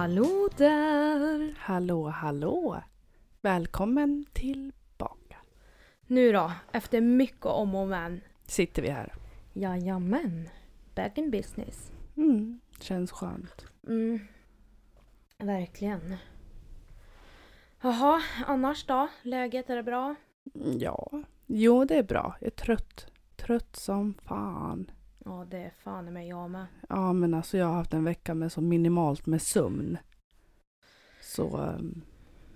[0.00, 1.54] Hallå, där!
[1.58, 2.82] Hallå, hallå!
[3.40, 5.36] Välkommen tillbaka.
[6.06, 8.20] Nu då, efter mycket om och men.
[8.46, 9.14] Sitter vi här.
[9.52, 10.48] Jajamän.
[10.94, 11.92] Back in business.
[12.16, 13.66] Mm, känns skönt.
[13.86, 14.20] Mm.
[15.38, 16.16] Verkligen.
[17.80, 19.08] Jaha, annars då?
[19.22, 20.14] Läget, är det bra?
[20.54, 21.10] Mm, Ja,
[21.46, 22.36] jo det är bra.
[22.40, 23.06] Jag är trött.
[23.36, 24.90] Trött som fan.
[25.24, 26.66] Ja, det är fan mig jag med.
[26.88, 29.98] Ja men alltså jag har haft en vecka med så minimalt med sömn.
[31.20, 32.02] Så, um,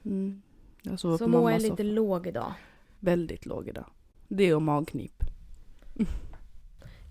[0.04, 0.42] mm,
[0.82, 1.82] jag Så på mammas jag lite soffa.
[1.82, 2.52] låg idag.
[3.00, 3.86] Väldigt låg idag.
[4.28, 5.14] Det och magknip.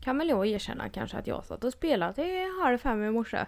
[0.02, 3.46] Kan väl jag erkänna kanske att jag satt och spelade till halv fem i morse.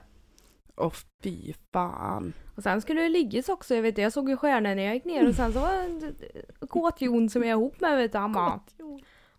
[0.75, 2.33] Åh fy fan.
[2.55, 5.05] Och sen skulle det liggas också, jag vet jag såg ju stjärnor när jag gick
[5.05, 8.33] ner och sen så var det Kåt-Jon som jag är ihop med vet du, han
[8.33, 8.59] bara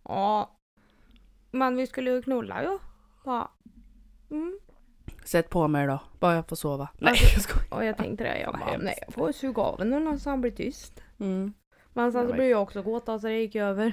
[0.04, 0.55] Ja.
[1.58, 2.78] Men vi skulle ju knulla ju.
[3.24, 3.48] Bara,
[4.30, 4.58] mm.
[5.24, 6.00] Sätt på mig då.
[6.20, 6.88] Bara jag får sova.
[6.98, 7.66] Nej Alltså- jag skojar.
[7.74, 10.50] Och jag tänkte det, jag bara, nej jag får suga av den så han blir
[10.50, 11.02] tyst.
[11.20, 11.52] Mm.
[11.92, 13.92] Men sen Ja, så men- blev jag också kåt så det gick över.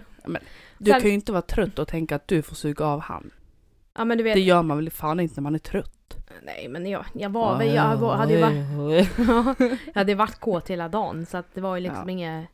[0.78, 3.32] Du Sen- kan ju inte vara trött och tänka att du får suga av han.
[3.96, 6.18] Ja men du vet, Det gör man väl fan inte när man är trött?
[6.44, 9.10] nej men jag, jag var väl, jag var, hade ju varit,
[9.86, 12.12] jag hade varit kåt hela dagen så att det var ju liksom Ja.
[12.12, 12.48] inget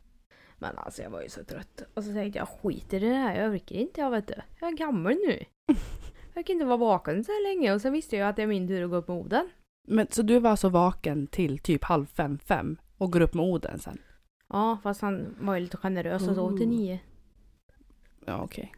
[0.60, 1.82] Men alltså jag var ju så trött.
[1.94, 4.34] Och så tänkte jag skit i det här, jag orkar inte jag vet du.
[4.60, 5.40] Jag är gammal nu.
[6.34, 8.48] Jag kan inte vara vaken så här länge och sen visste jag att det är
[8.48, 9.50] min tur att gå upp med Oden.
[9.88, 13.46] Men så du var alltså vaken till typ halv fem, fem och går upp med
[13.46, 13.98] Oden sen?
[14.50, 17.00] Ja fast han var ju lite generös och sov till nio.
[18.25, 18.74] Ja okej.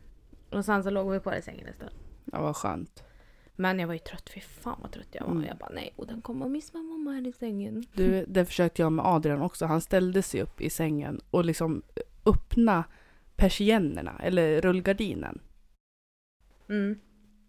[0.51, 1.91] Och sen så låg vi kvar i sängen en stund.
[2.25, 3.03] Ja vad skönt.
[3.61, 5.31] Men jag var ju trött, fy fan vad trött jag var.
[5.31, 5.43] Mm.
[5.45, 7.83] Jag bara nej, Oden kommer att missa mamma här i sängen.
[7.93, 9.65] Du, det försökte jag med Adrian också.
[9.65, 11.81] Han ställde sig upp i sängen och liksom
[12.25, 12.83] öppna
[13.35, 15.39] persiennerna eller rullgardinen
[16.69, 16.99] Mm.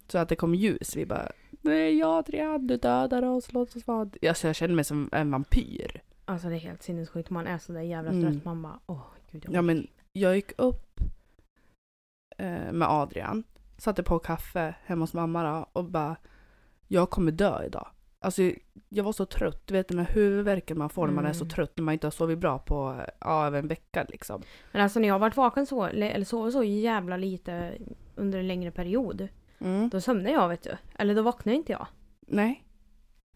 [0.08, 0.96] så att det kom ljus.
[0.96, 4.10] Vi bara Nej Adrian, du dödar oss, låt oss vara...
[4.28, 6.02] Alltså jag kände mig som en vampyr.
[6.24, 8.22] Alltså det är helt sinnessjukt, man är så där jävla Mm.
[8.32, 8.44] trött.
[8.44, 11.00] Man bara åh gud jag Ja men jag gick upp
[12.38, 13.44] eh, med Adrian,
[13.82, 16.16] satte på kaffe hemma hos mamma då, och bara
[16.88, 17.88] jag kommer dö idag.
[18.20, 18.43] Alltså
[18.88, 21.44] jag var så trött, du vet den här huvudvärken man får när man är så
[21.44, 21.50] Mm.
[21.50, 24.42] trött när man inte har sovit bra på ja, över en vecka liksom.
[24.72, 27.72] Men alltså när jag har varit vaken så, eller sovit så jävla lite
[28.15, 29.28] under en längre period.
[29.59, 29.88] Mm.
[29.88, 30.76] Då somnar jag vet du.
[30.98, 31.87] Eller då vaknar inte jag.
[32.21, 32.65] Nej,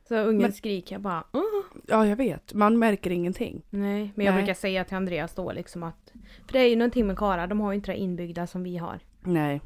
[0.08, 1.42] Så ungen Men- skriker jag bara Åh!
[1.86, 3.62] ja jag vet, man märker ingenting.
[3.70, 4.42] Nej, men jag Nej.
[4.42, 6.12] brukar säga till Andreas då liksom att
[6.46, 8.76] För det är ju någonting med karlar, de har ju inte det inbyggda som vi
[8.76, 8.98] har.
[9.22, 9.60] Nej.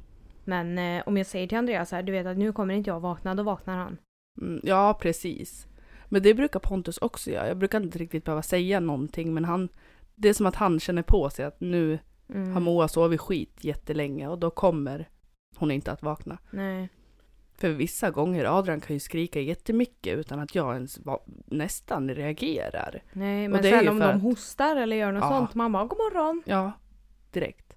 [0.51, 2.91] Men eh, om jag säger till Andreas så här, du vet att nu kommer inte
[2.91, 3.99] jag vakna, då vaknar han.
[4.41, 5.67] Mm, ja precis.
[6.09, 7.49] Men det brukar Pontus också göra.
[7.49, 9.69] Jag brukar inte riktigt behöva säga någonting men han
[10.15, 11.99] det är som att han känner på sig att nu
[12.35, 12.53] Mm.
[12.53, 15.09] har Moa sovit skit jättelänge och då kommer
[15.57, 16.39] hon inte att vakna.
[16.51, 16.89] Nej.
[17.55, 23.03] För vissa gånger, Adrian kan ju skrika jättemycket utan att jag ens va- nästan reagerar.
[23.13, 25.29] Nej, men sen om de att- hostar eller gör något Ja.
[25.29, 26.43] sånt, man bara god morgon.
[26.47, 26.73] Ja,
[27.33, 27.75] direkt.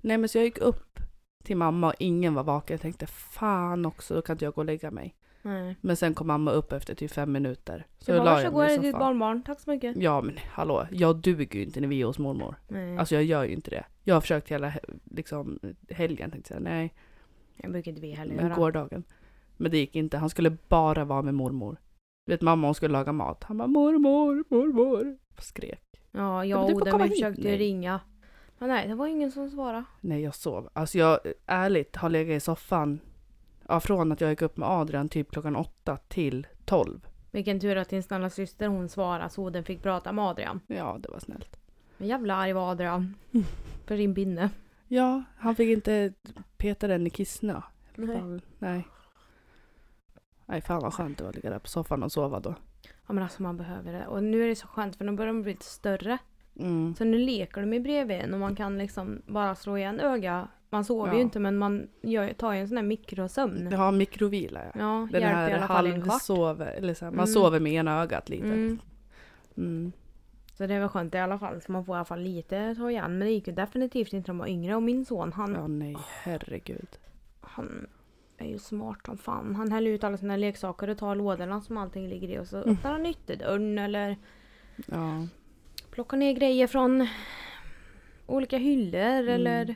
[0.00, 0.98] Nej men så jag gick upp
[1.44, 2.74] till mamma och ingen var vaken.
[2.74, 5.14] Jag tänkte fan också, då kan inte jag gå och lägga mig.
[5.42, 5.76] Nej.
[5.80, 7.86] Men sen kom mamma upp efter typ fem minuter.
[7.98, 9.42] Så då bara, la jag varsågod, mig i ditt barnbarn.
[9.42, 9.96] Tack så mycket.
[9.96, 12.54] Ja men hallå, jag duger ju inte när vi är hos mormor.
[12.68, 12.98] Nej.
[12.98, 13.84] Alltså jag gör ju inte det.
[14.04, 15.58] Jag har försökt hela he- liksom,
[15.90, 16.62] helgen tänkte jag.
[16.62, 16.94] Nej,
[17.56, 18.54] jag brukar inte vi heller men göra.
[18.56, 19.04] gårdagen.
[19.56, 20.18] Men det gick inte.
[20.18, 21.76] Han skulle bara vara med mormor.
[22.26, 23.44] Du vet mamma hon skulle laga mat.
[23.44, 25.18] Han bara mormor, mormor.
[25.38, 25.80] Skrek.
[25.92, 27.12] Ja, Ja, jag du och vi hit.
[27.12, 27.56] försökte Nej.
[27.58, 28.00] ringa.
[28.58, 29.84] Men nej, det var ingen som svarade.
[30.00, 30.68] Nej jag sov.
[30.72, 33.00] Alltså jag ärligt har legat i soffan.
[33.68, 37.06] Ja, från att jag gick upp med Adrian typ klockan åtta till tolv.
[37.30, 40.60] Vilken tur att din snälla syster hon svarade så Oden fick prata med Adrian.
[40.66, 41.56] Ja det var snällt.
[41.98, 43.14] Men jävla arg var Adrian.
[43.86, 44.50] För din binne.
[44.88, 46.12] Ja, han fick inte
[46.56, 47.60] peta den i kissnö.
[47.94, 48.40] Nej.
[48.58, 48.88] Nej.
[50.46, 52.54] Nej fan vad skönt det var att ligga där på soffan och sova då.
[53.06, 54.06] Ja men alltså man behöver det.
[54.06, 56.18] Och nu är det så skönt för nu börjar de bli lite större.
[56.58, 56.94] Mm.
[56.94, 60.48] Så nu leker de ju bredvid en och man kan liksom bara slå igen öga.
[60.70, 61.14] Man sover Ja.
[61.16, 63.72] ju inte men man gör, tar ju en sån här mikrosömn.
[63.72, 64.70] Har mikrovila ja.
[64.74, 66.06] Ja, Den hjälper i här alla fall kvart.
[66.08, 67.26] halvsover, eller så här, man Mm.
[67.34, 68.46] sover med ena ögat lite.
[68.46, 68.78] Mm.
[69.56, 69.92] Mm.
[70.58, 71.60] Så det väl skönt i alla fall.
[71.60, 73.18] Så man får i alla fall lite ta igen.
[73.18, 74.74] Men det gick ju definitivt inte när man var yngre.
[74.76, 76.88] Och min son han, Ja nej, herregud.
[77.40, 77.86] han
[78.38, 79.54] är ju smart som fan.
[79.54, 82.38] Han häller ut alla sina leksaker och tar lådorna som allting ligger i.
[82.38, 82.70] Och så Mm.
[82.70, 84.16] öppnar han ytterdörren eller
[84.86, 85.26] Ja.
[85.94, 87.06] Plockar ner grejer från
[88.26, 89.00] olika hyllor.
[89.00, 89.28] Mm.
[89.28, 89.74] Eller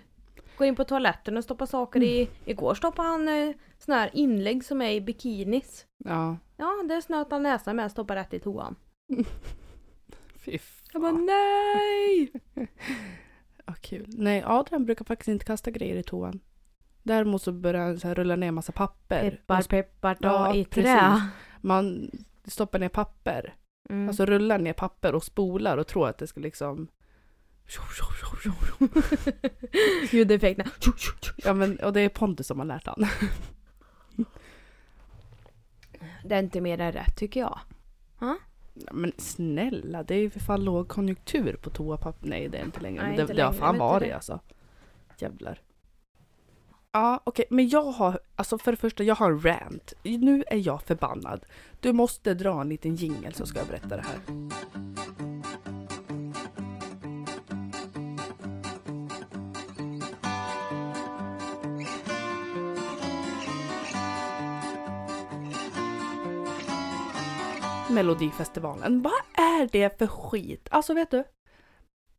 [0.56, 2.28] går in på toaletten och stoppar saker i.
[2.44, 5.86] Igår stoppade han eh, såna här inlägg som är i bikinis.
[6.04, 6.36] Ja.
[6.56, 8.76] Ja, det snöt han näsan med och stoppade rätt i toan.
[10.44, 10.58] Fy
[10.92, 11.26] Jag bara fan.
[11.26, 12.32] nej!
[13.66, 14.04] Ja, kul.
[14.08, 16.40] Nej, Adrian brukar faktiskt inte kasta grejer i toan.
[17.02, 19.30] Däremot så börjar han så här rulla ner massa papper.
[19.30, 21.20] Peppar peppar ta Ja, i trä.
[21.60, 22.10] Man
[22.44, 23.54] stoppar ner papper.
[23.88, 24.08] Mm.
[24.08, 26.88] Alltså rullar ner papper och spolar och tror att det ska liksom...
[30.10, 30.70] Ljudeffekterna.
[31.36, 33.06] Ja men, och det är Pontus som har lärt han.
[36.24, 37.58] Det är inte mer än rätt tycker jag.
[38.92, 42.28] Men snälla, det är ju för fan lågkonjunktur på toapapper.
[42.28, 43.02] Nej det är inte längre.
[43.02, 44.14] Nej, det, inte det har längre, fan varit det?
[44.14, 44.40] alltså.
[45.18, 45.60] Jävlar.
[46.92, 49.92] Ja okej, men jag har, alltså för det första jag har en rant.
[50.02, 51.44] Nu är jag förbannad.
[51.80, 54.18] Du måste dra en liten jingel så ska jag berätta det här.
[67.90, 69.02] Melodifestivalen.
[69.02, 69.12] Vad
[69.44, 70.68] är det för skit?
[70.70, 71.24] Alltså vet du?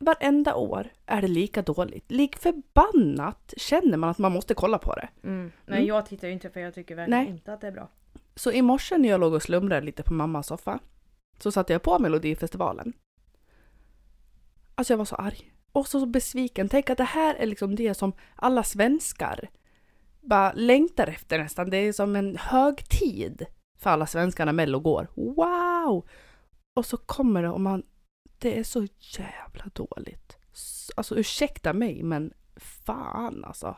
[0.03, 2.11] Varenda år är det lika dåligt.
[2.11, 5.09] Lik förbannat känner man att man måste kolla på det.
[5.23, 5.51] Mm.
[5.65, 5.87] Nej Mm.
[5.87, 7.29] jag tittar ju inte för jag tycker verkligen Nej.
[7.33, 7.89] inte att det är bra.
[8.35, 10.79] Så i morse när jag låg och slumrade lite på mammas soffa
[11.39, 12.93] så satte jag på Melodifestivalen.
[14.75, 15.51] Alltså jag var så arg.
[15.71, 16.69] Och så besviken.
[16.69, 19.49] Tänk att det här är liksom det som alla svenskar
[20.21, 21.69] bara längtar efter nästan.
[21.69, 23.45] Det är som en högtid
[23.77, 25.07] för alla svenskar när Mello går.
[25.15, 26.07] Wow!
[26.75, 27.83] Och så kommer det och man...
[28.39, 30.37] Det är så jävla dåligt.
[30.95, 33.75] Alltså ursäkta mig men fan alltså.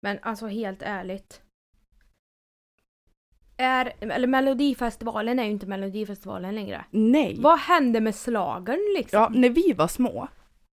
[0.00, 1.42] Men alltså helt ärligt.
[3.56, 6.84] Är, eller Melodifestivalen är ju inte Melodifestivalen längre.
[6.90, 7.36] Nej!
[7.40, 9.20] Vad hände med slagern liksom?
[9.20, 10.28] Ja, när vi var små,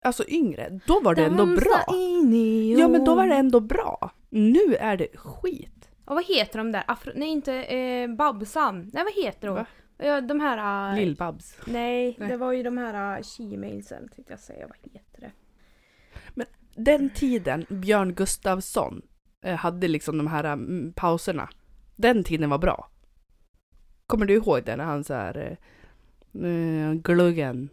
[0.04, 1.54] alltså yngre, då var det ändå bra.
[1.56, 4.10] Dansa in i Ja men då var det ändå bra.
[4.28, 5.90] Nu är det skit.
[6.04, 6.84] Och vad heter de där?
[6.86, 8.90] Afro, nej inte eh, Babsan.
[8.92, 9.54] Nej vad heter de?
[9.56, 9.66] Va?
[9.98, 10.58] Ja, de här...
[10.58, 11.56] eh, Lill-Babs.
[11.66, 12.28] Nej, Nej.
[12.28, 14.66] det var ju de här uh, she-mailsen tänkte jag säga.
[14.66, 15.30] Vad heter det?
[16.80, 19.02] Den tiden Björn Gustafsson
[19.44, 21.48] eh, hade liksom de här mm, pauserna.
[21.96, 22.90] Den tiden var bra.
[24.06, 25.58] Kommer du ihåg det när han så här
[26.34, 27.68] eh, gluggen.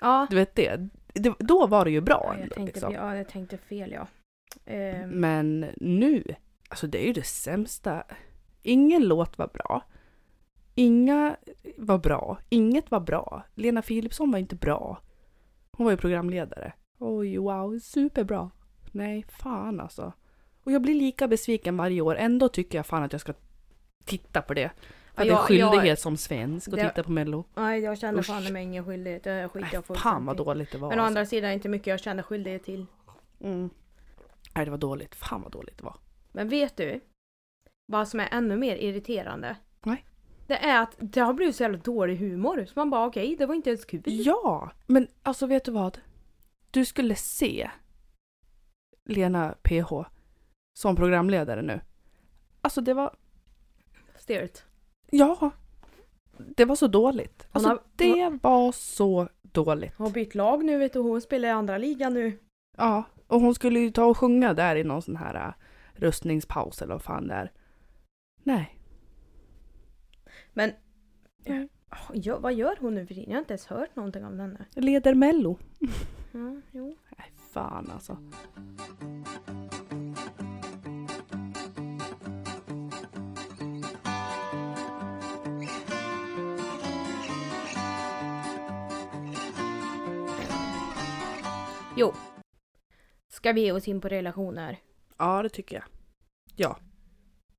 [0.00, 0.26] Ja.
[0.30, 0.88] Du vet det?
[1.14, 2.92] det då var det ju bra Ja, jag, ändå, tänkte, liksom.
[2.92, 4.06] ja, jag tänkte fel ja.
[4.66, 6.24] Ehm, Men nu,
[6.68, 8.04] alltså det är ju det sämsta.
[8.62, 9.84] Ingen låt var bra.
[10.80, 11.36] Inga
[11.76, 12.38] var bra.
[12.48, 13.42] Inget var bra.
[13.54, 15.02] Lena Philipsson var inte bra.
[15.76, 16.72] Hon var ju programledare.
[16.98, 18.50] Oj, wow, superbra.
[18.92, 20.12] Nej, fan alltså.
[20.64, 22.16] Och jag blir lika besviken varje år.
[22.16, 23.32] Ändå tycker jag fan att jag ska
[24.04, 24.64] titta på det.
[24.64, 24.72] Att
[25.16, 27.44] det är jag- skyldighet jag- som svensk att titta på Mello.
[27.54, 28.26] Nej, jag känner Usch.
[28.26, 29.24] fan med ingen skyldighet.
[29.24, 30.88] Det skiter jag fan vad dåligt det var.
[30.88, 31.06] Men å alltså.
[31.18, 32.86] andra sidan inte mycket jag känner skyldighet till.
[33.40, 33.70] Mm.
[34.54, 35.14] Nej, det var dåligt.
[35.14, 35.96] Fan vad dåligt det var.
[36.32, 37.00] Men vet du?
[37.86, 39.56] Vad som är ännu mer irriterande?
[39.82, 40.04] Nej.
[40.50, 42.64] Det är att det har blivit så jävla dålig humor.
[42.66, 44.02] Så man bara okej, det var inte ens kul.
[44.04, 45.98] Ja, men alltså vet du vad?
[46.70, 47.70] Du skulle se
[49.08, 49.92] Lena PH
[50.78, 51.80] som programledare nu.
[52.60, 53.16] Alltså det var,
[54.16, 54.64] Stelt.
[55.10, 55.50] ja,
[56.36, 57.46] det var så dåligt.
[57.52, 59.92] Alltså har- det var så dåligt.
[59.96, 60.98] Hon har bytt lag nu vet du.
[60.98, 62.38] Hon spelar i andra ligan nu.
[62.76, 65.52] Ja, och hon skulle ju ta och sjunga där i någon sån här äh,
[66.00, 67.52] röstningspaus eller vad fan det är.
[68.42, 68.76] Nej.
[70.52, 70.72] Men
[71.46, 71.68] Nej.
[72.12, 73.30] ja, vad gör hon nu för tiden?
[73.30, 74.66] Jag har inte ens hört någonting om henne.
[74.74, 75.58] Leder Mello.
[76.32, 76.96] Ja, jo.
[77.18, 78.18] Nej, fan alltså.
[91.96, 92.12] Jo.
[93.28, 94.78] Ska vi ge oss in på relationer?
[95.18, 95.84] Ja, det tycker jag.
[96.56, 96.78] Ja.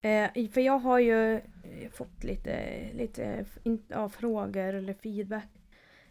[0.09, 1.41] Eh, för jag har ju
[1.93, 3.45] fått lite, lite
[3.87, 5.47] ja, frågor eller feedback.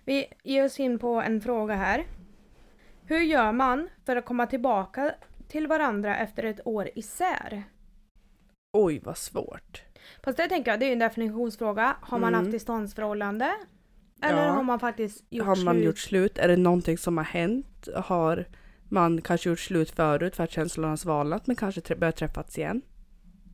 [0.05, 2.05] Vi ger oss in på en fråga här.
[3.05, 5.15] Hur gör man för att komma tillbaka
[5.49, 7.63] till varandra efter ett år isär?
[8.73, 9.83] Oj, vad svårt.
[10.25, 11.97] Fast det tänker jag, det är ju en definitionsfråga.
[12.01, 12.41] Har man Mm.
[12.41, 13.55] haft distansförhållande?
[14.23, 14.53] Eller Ja.
[14.53, 15.85] har man faktiskt gjort har man slut?
[15.87, 16.39] gjort slut?
[16.39, 17.89] Är det någonting som har hänt?
[17.97, 18.45] Har
[18.89, 22.59] man kanske gjort slut förut för att känslorna har svalnat men kanske trä- börjat träffats
[22.59, 22.83] igen?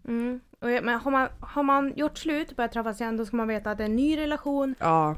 [0.08, 0.40] Mm.
[0.60, 3.70] Men har man, har man gjort slut och börjat träffas igen då ska man veta
[3.70, 4.74] att det är en ny relation.
[4.78, 5.16] Ja,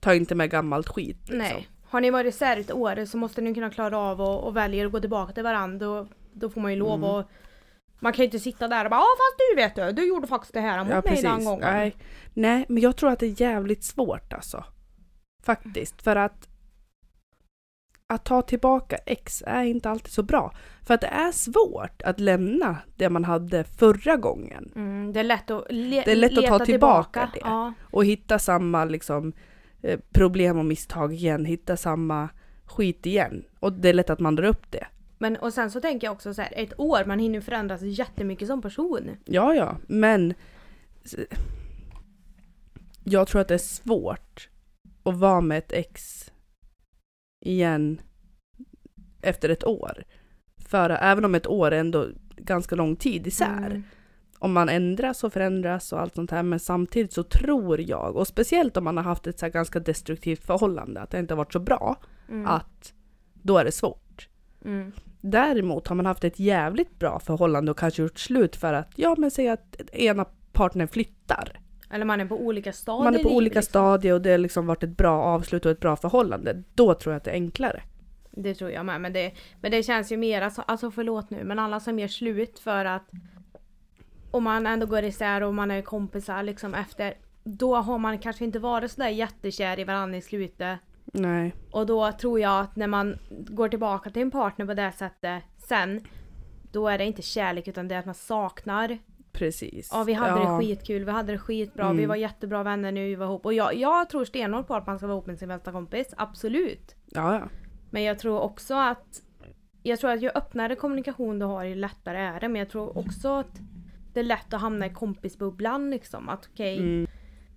[0.00, 1.18] ta inte med gammalt skit.
[1.20, 1.38] Liksom.
[1.38, 1.68] Nej.
[1.90, 4.86] Har ni varit isär ett år så måste ni kunna klara av och, och välja
[4.86, 5.86] att gå tillbaka till varandra.
[5.86, 7.10] Då, då får man ju lov Mm.
[7.10, 7.28] att...
[8.00, 10.26] Man kan ju inte sitta där och bara ja fast du vet du, du gjorde
[10.26, 11.72] faktiskt det här mot Ja, mig den gången.
[11.72, 11.96] Nej.
[12.34, 14.64] Nej, men jag tror att det är jävligt svårt alltså.
[15.42, 16.47] Faktiskt, för att
[18.10, 20.54] att ta tillbaka ex är inte alltid så bra.
[20.82, 25.24] För att det är svårt att lämna det man hade förra gången Mm, det är
[25.24, 27.40] lätt att, le- Det är lätt att ta leta tillbaka det.
[27.40, 27.72] Ja.
[27.82, 29.32] och hitta samma liksom,
[29.82, 32.28] eh, problem och misstag igen, hitta samma
[32.64, 33.44] skit igen.
[33.60, 34.86] Och det är lätt att man drar upp det.
[35.18, 38.48] Men och sen så tänker jag också så här, ett år, man hinner förändras jättemycket
[38.48, 39.10] som person.
[39.24, 40.34] Ja, ja, men
[43.04, 44.48] Jag tror att det är svårt
[45.02, 46.30] att vara med ett ex
[47.40, 48.00] igen
[49.22, 50.04] efter ett år.
[50.68, 53.66] För även om ett år är ändå ganska lång tid isär.
[53.66, 53.82] Mm.
[54.38, 56.42] Om man ändras och förändras och allt sånt här.
[56.42, 60.44] Men samtidigt så tror jag, och speciellt om man har haft ett så ganska destruktivt
[60.44, 61.96] förhållande, att det inte har varit så bra,
[62.28, 62.46] Mm.
[62.46, 62.92] att
[63.32, 64.28] då är det svårt.
[64.64, 64.92] Mm.
[65.20, 69.14] Däremot har man haft ett jävligt bra förhållande och kanske gjort slut för att, ja
[69.18, 71.60] men säg att ena partnern flyttar.
[71.90, 73.70] Eller man är på olika stadier Man är på olika liksom.
[73.70, 76.62] stadier och det har liksom varit ett bra avslut och ett bra förhållande.
[76.74, 77.82] Då tror jag att det är enklare.
[78.30, 79.00] Det tror jag med.
[79.00, 82.08] Men det, men det känns ju mer, alltså, alltså förlåt nu, men alla som gör
[82.08, 83.10] slut för att
[84.30, 87.14] om man ändå går isär och man är kompisar liksom efter,
[87.44, 90.78] då har man kanske inte varit sådär jättekär i varandra i slutet.
[91.04, 91.54] Nej.
[91.70, 95.42] Och då tror jag att när man går tillbaka till en partner på det sättet
[95.58, 96.00] sen,
[96.72, 98.98] då är det inte kärlek utan det är att man saknar.
[99.38, 99.88] Precis.
[99.92, 100.50] Ja vi hade Ja.
[100.52, 102.08] det skitkul, vi hade det skitbra, vi Mm.
[102.08, 103.44] var jättebra vänner nu vi var ihop.
[103.46, 106.14] Och jag, jag tror stenhårt på att man ska vara ihop med sin bästa kompis,
[106.16, 106.94] absolut.
[107.06, 107.48] Ja, ja.
[107.90, 109.22] Men jag tror också att
[109.82, 112.48] jag tror att ju öppnare kommunikation du har ju lättare är det.
[112.48, 113.60] Men jag tror också att
[114.14, 116.28] det är lätt att hamna i kompisbubblan liksom.
[116.28, 117.06] Att okej, Mm.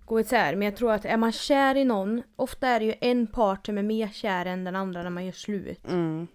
[0.04, 0.56] gå isär.
[0.56, 3.66] Men jag tror att är man kär i någon, ofta är det ju en part
[3.66, 5.88] som är mer kär än den andra när man gör slut.
[5.90, 6.26] Mm.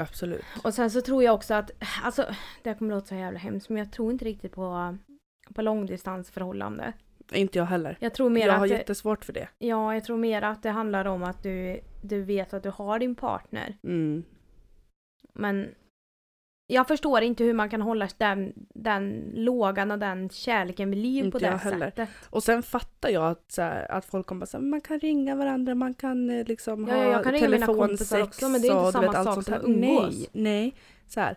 [0.00, 0.44] Absolut.
[0.64, 1.70] Och sen så tror jag också att,
[2.02, 2.26] alltså
[2.62, 4.96] det här kommer låta så jävla hemskt men jag tror inte riktigt på,
[5.54, 6.92] på långdistansförhållande.
[7.32, 7.96] Inte jag heller.
[8.00, 9.48] Jag tror mer Jag har att det, jättesvårt för det.
[9.58, 12.98] ja, jag tror mer att det handlar om att du, du vet att du har
[12.98, 13.76] din partner.
[13.82, 14.24] Mm.
[15.32, 15.68] Men
[16.70, 21.24] jag förstår inte hur man kan hålla den, den lågan och den kärleken vid liv
[21.24, 21.78] Inte på det heller.
[21.90, 22.08] sättet.
[22.30, 25.74] Och sen fattar jag att, så här, att folk kommer säga man kan ringa varandra,
[25.74, 28.86] man kan eh, liksom Ja, ha ja, jag kan telefonsex också, men det är inte
[28.86, 30.14] och, samma vet, sak som att umgås.
[30.14, 30.74] Nej, nej.
[31.08, 31.36] Så här,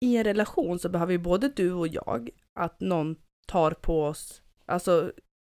[0.00, 4.42] I en relation så behöver ju både du och jag att någon tar på oss,
[4.66, 5.12] alltså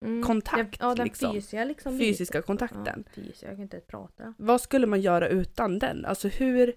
[0.04, 0.22] Mm.
[0.22, 1.32] Kontakt, Ja, den liksom.
[1.32, 1.98] fysiska liksom.
[1.98, 3.04] fysiska Ja, kontakten.
[3.14, 4.34] fysiska, jag kan inte prata.
[4.38, 6.04] Vad skulle man göra utan den?
[6.04, 6.72] Alltså hur,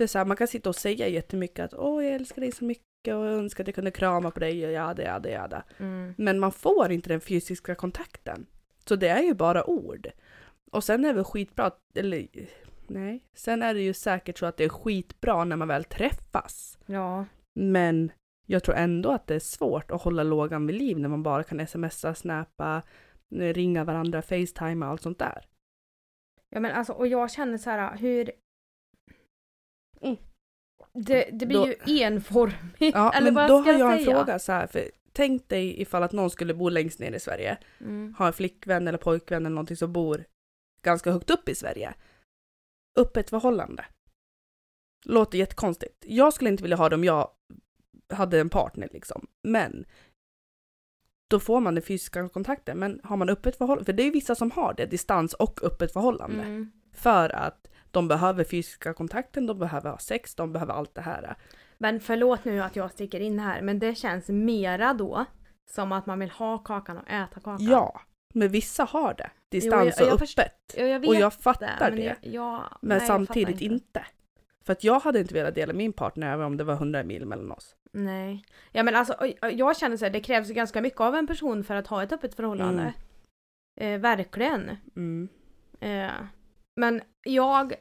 [0.00, 2.64] för så här, man kan sitta och säga jättemycket att åh jag älskar dig så
[2.64, 5.64] mycket och jag önskar att jag kunde krama på dig och jada jada jada.
[5.78, 6.14] Mm.
[6.18, 8.46] Men man får inte den fysiska kontakten.
[8.88, 10.08] Så det är ju bara ord.
[10.70, 12.26] Och sen är det skitbra, att- eller
[12.86, 16.78] nej, sen är det ju säkert så att det är skitbra när man väl träffas.
[16.86, 17.24] Ja.
[17.54, 18.12] Men
[18.46, 21.42] jag tror ändå att det är svårt att hålla lågan vid liv när man bara
[21.42, 22.82] kan smsa, snappa,
[23.30, 25.46] ringa varandra, facetime och allt sånt där.
[26.48, 28.30] ja, men alltså och jag känner så här hur...
[30.04, 30.16] Mm.
[30.92, 32.94] Det, det blir Då- ju enformigt.
[32.94, 34.16] Ja, Eller men vad då ska har jag en säga?
[34.16, 37.58] fråga så här, för tänk dig ifall att någon skulle bo längst ner i Sverige,
[37.80, 38.14] Mm.
[38.18, 40.24] ha en flickvän eller pojkvän eller någonting som bor
[40.82, 41.94] ganska högt upp i Sverige.
[42.98, 43.84] Öppet förhållande.
[45.04, 46.04] Låter jättekonstigt.
[46.06, 47.30] Jag skulle inte vilja ha det om jag
[48.12, 49.84] hade en partner liksom, men
[51.30, 52.78] då får man den fysiska kontakten.
[52.78, 55.62] Men har man öppet förhållande, för det är ju vissa som har det, distans och
[55.64, 56.42] öppet förhållande.
[56.42, 56.72] Mm.
[56.92, 61.36] För att de behöver fysiska kontakten, de behöver ha sex, de behöver allt det här.
[61.78, 65.24] Men förlåt nu att jag sticker in här men det känns mera då
[65.70, 67.66] som att man vill ha kakan och äta kakan.
[67.66, 68.00] Ja,
[68.34, 69.30] men vissa har det.
[69.48, 70.74] Distans jag- jag och öppet.
[70.76, 71.36] Ja, jag Och jag det.
[71.42, 72.02] fattar men det.
[72.04, 74.04] Jag, ja, Men nej, jag samtidigt fattar inte.
[74.64, 77.26] För att jag hade inte velat dela min partner även om det var 100 mil
[77.26, 77.76] mellan oss.
[77.92, 78.44] Nej.
[78.72, 81.74] Ja men alltså jag känner så här, det krävs ganska mycket av en person för
[81.74, 82.94] att ha ett öppet förhållande.
[83.80, 84.76] Eh, verkligen.
[84.96, 85.28] Mm.
[85.80, 86.10] Eh,
[86.76, 87.74] men jag,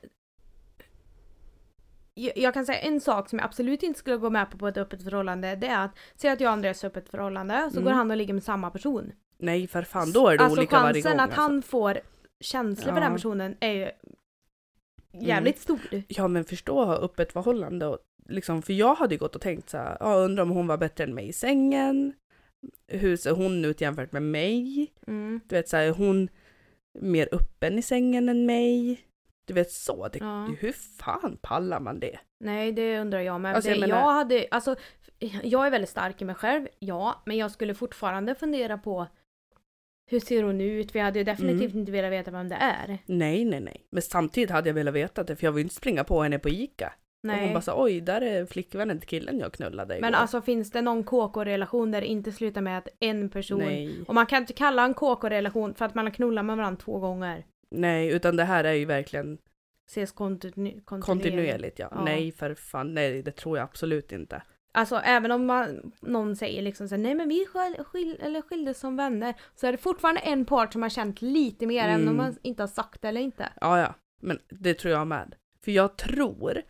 [2.36, 2.54] jag...
[2.54, 5.04] Kan säga en sak som jag absolut inte skulle gå med på på ett öppet
[5.04, 5.56] förhållande.
[5.56, 7.84] Det är att, säg att jag och Andreas har öppet förhållande, så Mm.
[7.84, 9.12] går han och ligger med samma person.
[9.38, 11.02] Nej för fan, då är det alltså olika varje gång.
[11.02, 11.42] chansen att alltså.
[11.42, 12.00] han får
[12.40, 12.98] känslor för Ja.
[12.98, 13.04] Mm.
[13.04, 13.90] den personen är ju
[15.28, 15.80] jävligt stor.
[16.08, 17.98] Ja men förstå att ha öppet förhållande och
[18.30, 20.78] liksom, för jag hade ju gått och tänkt så här, ja, undrar om hon var
[20.78, 22.14] bättre än mig i sängen.
[22.88, 24.88] Hur ser hon ut jämfört med mig?
[25.08, 25.40] Mm.
[25.48, 26.30] Du vet så här, är hon
[27.00, 29.02] mer öppen i sängen än mig?
[29.46, 30.48] Du vet så, det, Ja.
[30.60, 32.20] hur fan pallar man det?
[32.40, 33.56] Nej, det undrar jag med.
[33.56, 34.76] Alltså, jag jag, menar- hade, alltså,
[35.44, 37.22] jag är väldigt stark i mig själv, ja.
[37.26, 39.08] Men jag skulle fortfarande fundera på
[40.12, 40.96] hur ser hon ut?
[40.96, 41.80] Vi hade ju definitivt Mm.
[41.80, 42.98] inte velat veta vem det är.
[43.06, 43.86] Nej, nej, nej.
[43.90, 46.50] Men samtidigt hade jag velat veta det för jag vill inte springa på henne på
[46.50, 46.94] Ica.
[47.24, 47.54] Och hon Nej.
[47.54, 50.02] bara så, oj, där är flickvännen till killen jag knullade igår.
[50.02, 53.60] Men alltså finns det någon KK-relation där det inte slutar med att en person...
[53.60, 56.82] Nej, Och man kan inte kalla en KK-relation för att man har knullat med varandra
[56.84, 57.46] två gånger.
[57.72, 59.38] nej, utan det här är ju verkligen
[59.88, 61.06] Ses kontinu- kontinuerligt.
[61.06, 61.80] kontinuerligt.
[61.80, 61.88] Ja.
[61.92, 62.04] Ja.
[62.04, 64.42] Nej, för fan, nej, det tror jag absolut inte.
[64.72, 68.42] Alltså även om man, någon säger liksom så här, nej men vi skil, skil, eller
[68.42, 69.34] skildes som vänner.
[69.56, 72.16] Så är det fortfarande en part som har känt lite mer även om Mm.
[72.18, 73.50] man inte har sagt det eller inte.
[73.62, 75.36] Ja, ja, men det tror jag med.
[75.66, 76.62] För jag tror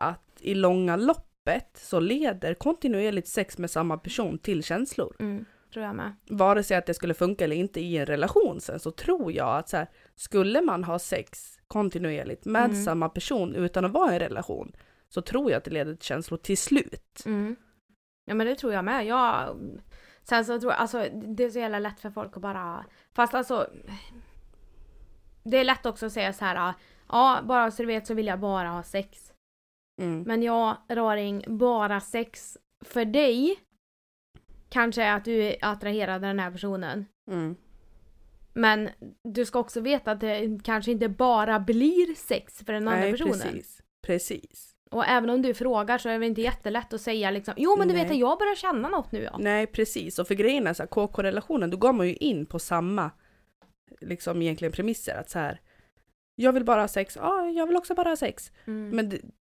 [0.00, 5.16] att i långa loppet så leder kontinuerligt sex med samma person till känslor.
[5.20, 5.44] Mm.
[5.72, 6.12] tror jag med.
[6.30, 9.56] vare sig att det skulle funka eller inte i en relation sen så tror jag
[9.58, 12.84] att så här, skulle man ha sex kontinuerligt med Mm.
[12.84, 14.72] samma person utan att vara i en relation
[15.08, 17.22] så tror jag att det leder till känslor till slut.
[17.26, 17.56] Mm.
[18.24, 19.06] Ja men det tror jag med.
[19.06, 19.56] Jag,
[20.22, 23.34] sen så tror jag, alltså det är så jävla lätt för folk att bara, fast
[23.34, 23.70] alltså
[25.42, 26.74] det är lätt också att säga så här.
[27.08, 29.32] ja bara så du vet så vill jag bara ha sex.
[29.98, 30.22] Mm.
[30.22, 33.56] Men jag, Raring, bara sex för dig
[34.68, 37.06] kanske är att du är attraherad av den här personen.
[37.30, 37.56] Mm.
[38.52, 38.88] Men
[39.24, 43.12] du ska också veta att det kanske inte bara blir sex för den andra Nej,
[43.12, 43.32] personen.
[43.32, 43.82] precis.
[44.06, 44.74] Precis.
[44.90, 47.88] Och även om du frågar så är det inte jättelätt att säga liksom Jo men
[47.88, 48.12] du vet Nej.
[48.12, 49.36] att jag börjar känna något nu ja.
[49.38, 50.18] Nej, precis.
[50.18, 53.10] Och för grejen är så här, KK-relationen, då går man ju in på samma
[54.00, 55.16] liksom egentligen premisser.
[55.16, 55.60] Att så här,
[56.34, 58.52] jag vill bara ha sex, ja, jag vill också bara ha sex.
[58.66, 58.90] Mm.
[58.96, 59.32] Men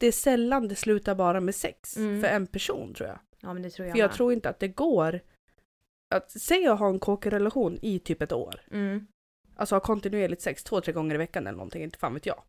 [0.00, 2.20] det, är sällan det slutar bara med sex Mm.
[2.20, 3.18] för en person tror jag.
[3.40, 4.16] Ja men det tror jag För jag med.
[4.16, 5.20] tror inte att det går
[6.14, 8.60] att säga att ha en KK-relation i typ ett år.
[8.70, 9.06] Mm.
[9.56, 12.42] Alltså ha kontinuerligt sex två, tre gånger i veckan eller någonting, inte fan vet jag.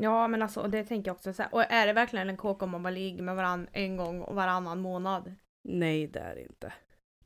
[0.00, 1.54] Ja men alltså och det tänker jag också så här.
[1.54, 4.34] Och är det verkligen en kåk om man bara ligger med varandra en gång och
[4.34, 5.34] varannan månad?
[5.68, 6.72] Nej, det är det inte.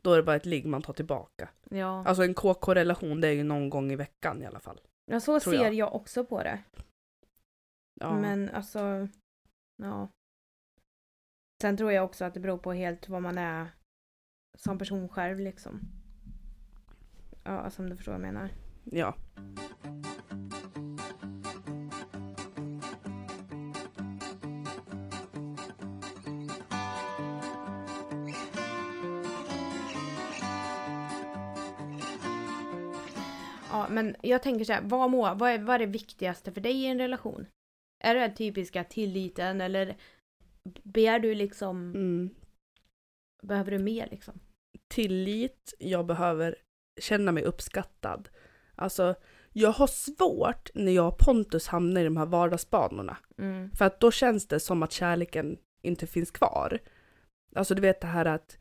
[0.03, 1.49] Då är det bara ett ligg man tar tillbaka.
[1.71, 2.05] Ja.
[2.07, 4.81] Alltså en KK-relation det är ju någon gång i veckan i alla fall.
[5.11, 5.75] ja så ser jag.
[5.75, 5.95] jag.
[5.95, 6.63] också på det.
[8.01, 8.21] Ja.
[8.21, 9.09] Men alltså,
[9.77, 10.09] ja.
[11.63, 13.69] Sen tror jag också att det beror på helt vad man är
[14.59, 15.81] som person själv liksom.
[17.45, 18.51] Ja, alltså om du förstår vad jag menar.
[18.85, 19.15] ja.
[33.71, 36.61] Ja, men jag tänker så här, vad, må, vad, är, vad är det viktigaste för
[36.61, 37.47] dig i en relation?
[38.05, 39.97] Är det den typiska tilliten eller
[40.83, 42.31] ber du liksom, Mm.
[43.43, 44.41] behöver du mer liksom?
[44.89, 46.57] Tillit, jag behöver
[47.01, 48.29] känna mig uppskattad.
[48.75, 49.15] Alltså,
[49.53, 53.17] jag har svårt när jag och Pontus hamnar i de här vardagsbanorna.
[53.39, 53.71] Mm.
[53.71, 56.79] För att då känns det som att kärleken inte finns kvar.
[57.55, 58.59] Alltså du vet det här att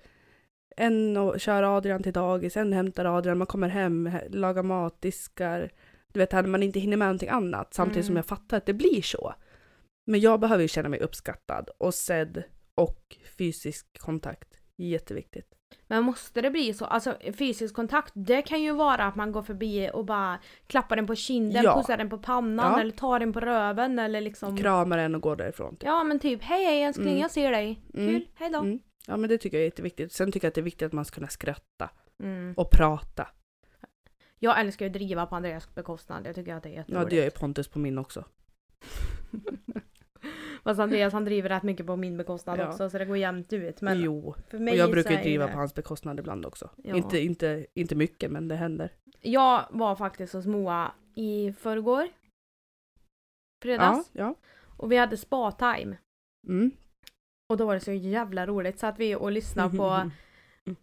[0.78, 5.72] en kör Adrian till dagis, en hämtar Adrian, man kommer hem, he- lagar mat, diskar.
[6.16, 7.74] Du vet, när man inte hinner med någonting annat.
[7.74, 8.18] Samtidigt som Mm.
[8.18, 9.34] jag fattar att det blir så.
[10.08, 12.44] Men jag behöver ju känna mig uppskattad och sedd
[12.76, 14.50] och fysisk kontakt.
[14.78, 15.52] Jätteviktigt.
[15.88, 16.86] Men måste det bli så?
[16.86, 21.08] Alltså fysisk kontakt, det kan ju vara att man går förbi och bara klappar den
[21.08, 21.76] på kinden, Ja.
[21.78, 22.80] pussar den på pannan Ja.
[22.82, 25.78] eller tar den på röven eller liksom Kramar en och går därifrån.
[25.82, 27.22] Ja men typ hej hej älskling Mm.
[27.22, 27.82] jag ser dig.
[27.94, 28.08] Mm.
[28.14, 28.60] Kul, hej då.
[28.60, 28.80] Mm.
[29.08, 30.12] Ja men det tycker jag är jätteviktigt.
[30.14, 31.90] Sen tycker jag att det är viktigt att man ska kunna skratta
[32.24, 32.54] Mm.
[32.58, 33.28] och prata.
[34.40, 37.10] Jag älskar ju att driva på Andreas bekostnad, jag tycker att det är Ja jätteroligt.
[37.10, 38.26] det gör ju Pontus på min också.
[40.64, 42.68] Fast Andreas han driver rätt mycket på min bekostnad Ja.
[42.68, 43.82] också så det går jämnt ut.
[43.82, 44.36] Men jo.
[44.50, 46.70] för Och mig jag så brukar ju driva det- på hans bekostnad ibland också.
[46.84, 46.96] Ja.
[46.96, 48.92] Inte, inte, inte mycket men det händer.
[49.22, 52.08] Jag var faktiskt hos Moa i förrgår.
[53.64, 54.10] Fredags.
[54.14, 54.36] Ja, ja.
[54.78, 55.98] Och vi hade spa-time.
[56.48, 56.72] Mm.
[57.50, 58.80] Och då var det så jävla roligt.
[58.80, 60.12] Satt vi och lyssnade på, Mm.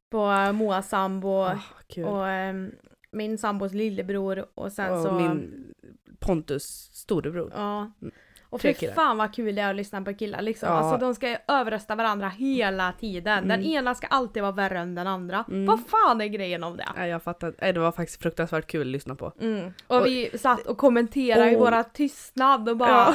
[0.12, 1.46] på Moas sambo
[1.86, 2.04] kul.
[2.04, 2.72] och ehm,
[3.12, 5.12] min sambos lillebror och sen och så...
[5.12, 5.64] min
[6.20, 7.52] Pontus storebror.
[7.54, 7.78] Ja.
[8.02, 8.12] Mm.
[8.50, 8.92] Och killar.
[8.94, 10.68] fan vad kul det är att lyssna på killar liksom.
[10.68, 10.74] Ja.
[10.74, 13.48] Alltså de ska överrösta varandra hela tiden.
[13.48, 13.72] Den Mm.
[13.72, 15.44] ena ska alltid vara värre än den andra.
[15.48, 15.66] Mm.
[15.66, 16.88] Vad fan är grejen om det?
[16.96, 17.72] Nej jag fattar.
[17.72, 19.32] Det var faktiskt fruktansvärt kul att lyssna på.
[19.40, 19.72] Mm.
[19.86, 21.60] Och, Och- vi satt och kommenterade i Oh.
[21.60, 23.14] våra tystnad och bara Ja.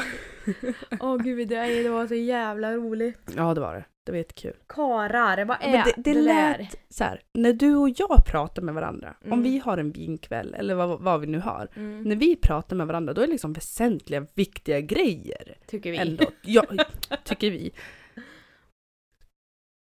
[0.99, 3.19] Åh gud, det, det var så jävla roligt.
[3.35, 3.85] ja det var det.
[4.05, 4.53] Det var jättekul.
[4.67, 6.57] Karar, vad är Men det, det där?
[6.57, 9.33] lät så här, när du och jag pratar med varandra, Mm.
[9.33, 11.67] om vi har en vinkväll eller vad, vad vi nu har.
[11.75, 15.57] Mm, När vi pratar med varandra då är det liksom väsentliga, viktiga grejer.
[15.67, 15.97] tycker vi.
[15.97, 16.25] Ändå.
[16.41, 16.63] Ja,
[17.23, 17.71] tycker vi.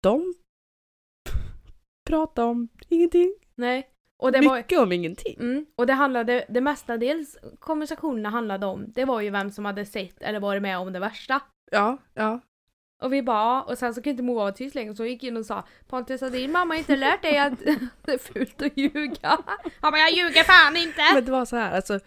[0.02, 0.34] De
[2.08, 3.34] pratar om ingenting.
[3.54, 3.88] Nej.
[4.18, 5.36] Och det, var, Mycket om ingenting.
[5.40, 9.84] mm, och det handlade, det mestadels konversationerna handlade om, det var ju vem som hade
[9.84, 11.40] sett eller varit med om det värsta.
[11.70, 12.40] Ja, ja.
[13.02, 15.24] Och vi bara, "Ja." och sen så kunde inte Moa vara tyst längre så gick
[15.24, 17.52] in och sa Pontus har din mamma inte lärt dig att
[18.04, 19.38] det är fult att ljuga?
[19.80, 21.02] Han bara, jag ljuger fan inte!
[21.14, 21.98] Men det var så här, alltså.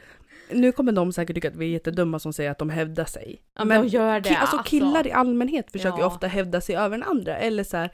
[0.51, 3.41] Nu kommer de säkert tycka att vi är jättedumma som säger att de hävdar sig.
[3.55, 4.29] Ja, men de gör det.
[4.29, 6.07] Ki- alltså killar i allmänhet försöker ju Ja.
[6.07, 7.37] ofta hävda sig över den andra.
[7.37, 7.89] Eller så här,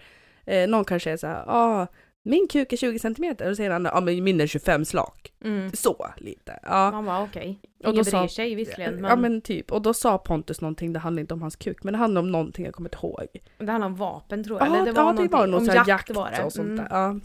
[0.45, 1.87] eh, någon kanske är så här, ah,
[2.27, 3.49] min kuk är 20 centimeter.
[3.49, 5.33] Och säger andra, ja men min är 25 slak.
[5.43, 5.71] Mm.
[5.71, 6.59] Så lite.
[6.63, 7.03] Ja.
[7.05, 7.59] Bara okej.
[7.83, 10.99] Då Ingen bryr sig visserligen men, Ja men typ, och då sa Pontus någonting, det
[10.99, 13.27] handlade inte om hans kuk, men det handlade om någonting jag kommer inte ihåg.
[13.57, 14.67] det handlar om vapen tror jag.
[14.67, 16.43] Ja, Eller det var ja, det var här jakt, jakt var det.
[16.43, 16.75] och sånt Mm.
[16.77, 16.87] där.
[16.91, 17.19] Ja.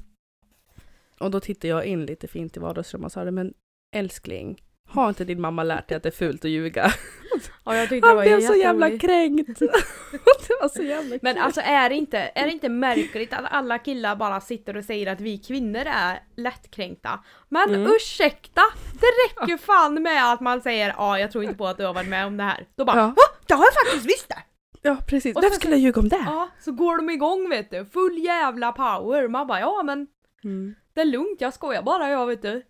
[1.20, 3.54] Och då tittade jag in lite fint i vardagsrummet och sa det, men
[3.96, 6.90] älskling, har inte din mamma lärt dig att det är fult att ljuga?
[7.64, 9.58] Ja, jag tyckte det Han var blev så jävla kränkt.
[10.48, 11.42] det var så jävla Men kul.
[11.42, 15.06] alltså är det, inte, är det inte märkligt att alla killar bara sitter och säger
[15.12, 17.24] att vi kvinnor är lättkränkta?
[17.48, 17.92] Men Mm.
[17.96, 18.62] ursäkta!
[19.00, 21.94] Det räcker fan med att man säger ja jag tror inte på att du har
[21.94, 22.66] varit med om det här.
[22.76, 23.14] Då bara Ja.
[23.46, 24.42] det har jag faktiskt visst det!
[24.82, 26.22] Ja precis, Och varför skulle jag ljuga om det?
[26.26, 27.86] Ja, så går de igång vet du.
[27.86, 29.28] Full jävla power.
[29.28, 30.06] Man bara ja men
[30.44, 30.74] Mm.
[30.94, 32.62] det är lugnt, jag skojar bara jag vet du.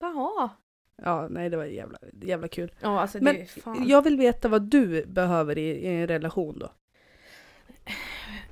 [0.00, 0.50] Jaha.
[1.02, 2.72] Ja, nej det var jävla, jävla kul.
[2.80, 3.88] Ja alltså det Men är fan.
[3.88, 6.72] jag vill veta vad du behöver i, i en relation då.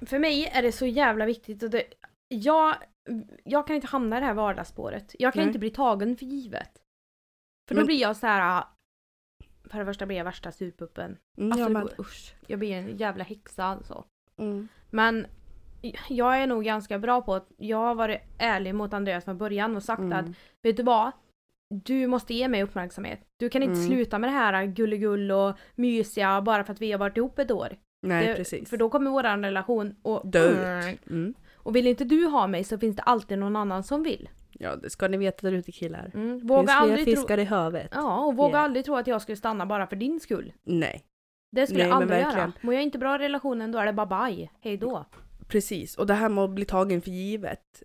[0.07, 1.85] För mig är det så jävla viktigt och det,
[2.29, 2.75] jag,
[3.45, 5.15] jag kan inte hamna i det här vardagsspåret.
[5.19, 5.47] Jag kan Nej.
[5.47, 6.71] inte bli tagen för givet.
[7.69, 8.65] För då Men- blir jag så här.
[9.71, 11.17] För det första blir jag värsta surpuppen.
[11.39, 11.83] Mm, Alltså jag det med.
[11.83, 14.05] går, usch, jag blir en jävla häxa alltså.
[14.39, 14.69] Mm.
[14.91, 15.27] Men
[16.09, 19.77] jag är nog ganska bra på att jag har varit ärlig mot Andreas från början
[19.77, 20.35] och sagt att Mm.
[20.63, 21.13] vet du vad?
[21.71, 23.21] Du måste ge mig uppmärksamhet.
[23.37, 23.87] Du kan inte Mm.
[23.87, 27.51] sluta med det här gulligull och mysiga bara för att vi har varit ihop ett
[27.51, 27.77] år.
[28.03, 28.71] Nej det, precis.
[28.71, 31.07] För då kommer våran relation och Dö ut.
[31.11, 31.35] Mm.
[31.55, 34.29] Och vill inte du ha mig så finns det alltid någon annan som vill.
[34.53, 36.11] Ja det ska ni veta där ute killar.
[36.15, 36.47] Mm.
[36.47, 37.15] Våga finns aldrig tro...
[37.15, 37.89] fiskar i havet.
[37.95, 38.65] Ja, och våga Yeah.
[38.65, 40.53] aldrig tro att jag skulle stanna bara för din skull.
[40.65, 41.05] Nej,
[41.53, 42.53] Det skulle Nej, jag aldrig göra.
[42.61, 44.51] Mår jag inte bra i relationen då är det bara bye.
[44.61, 45.05] Hej då.
[45.49, 45.97] precis.
[45.99, 47.83] Och det här med att bli tagen för givet.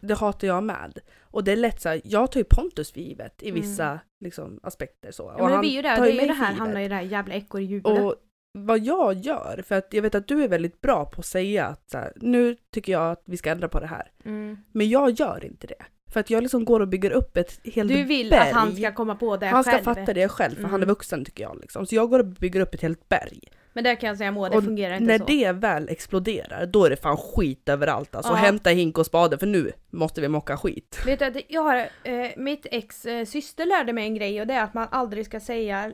[0.00, 0.98] Det hatar jag med.
[1.30, 3.60] Och det är lätt så här, jag tar ju Pontus för givet i Mm.
[3.60, 5.22] vissa liksom, aspekter så.
[5.22, 5.88] Ja, Och men det han blir ju det.
[5.88, 7.86] Det är ju det här, hamnar i det här jävla ekorrhjulet.
[8.02, 8.14] Och
[8.58, 11.66] vad jag gör, för att jag vet att du är väldigt bra på att säga
[11.66, 14.10] att så här, nu tycker jag att vi ska ändra på det här.
[14.24, 14.56] Mm.
[14.72, 15.84] Men jag gör inte det.
[16.12, 18.40] För att jag liksom går och bygger upp ett helt Du vill berg.
[18.48, 19.84] att han ska komma på det Han ska själv.
[19.84, 20.88] fatta det själv, för han är Mm.
[20.88, 21.58] vuxen tycker jag.
[21.60, 21.86] Liksom.
[21.86, 23.40] Så jag går och bygger upp ett helt berg.
[23.72, 25.24] Men det kan jag säga Moa, det Och fungerar inte När så.
[25.24, 28.14] det väl exploderar, då är det fan skit överallt.
[28.14, 28.36] Alltså Ja.
[28.36, 31.02] hämta hink och spade för nu måste vi mocka skit.
[31.06, 34.46] Vet du, att jag har, eh, mitt ex eh, syster lärde mig en grej och
[34.46, 35.92] det är att man aldrig ska säga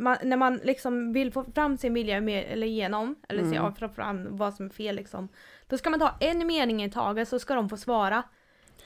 [0.00, 3.52] man, när man liksom vill få fram sin vilja med, eller igenom, eller Mm.
[3.72, 5.28] se fram- fram vad som är fel liksom.
[5.68, 8.22] Då ska man ta en mening i taget så ska de få svara.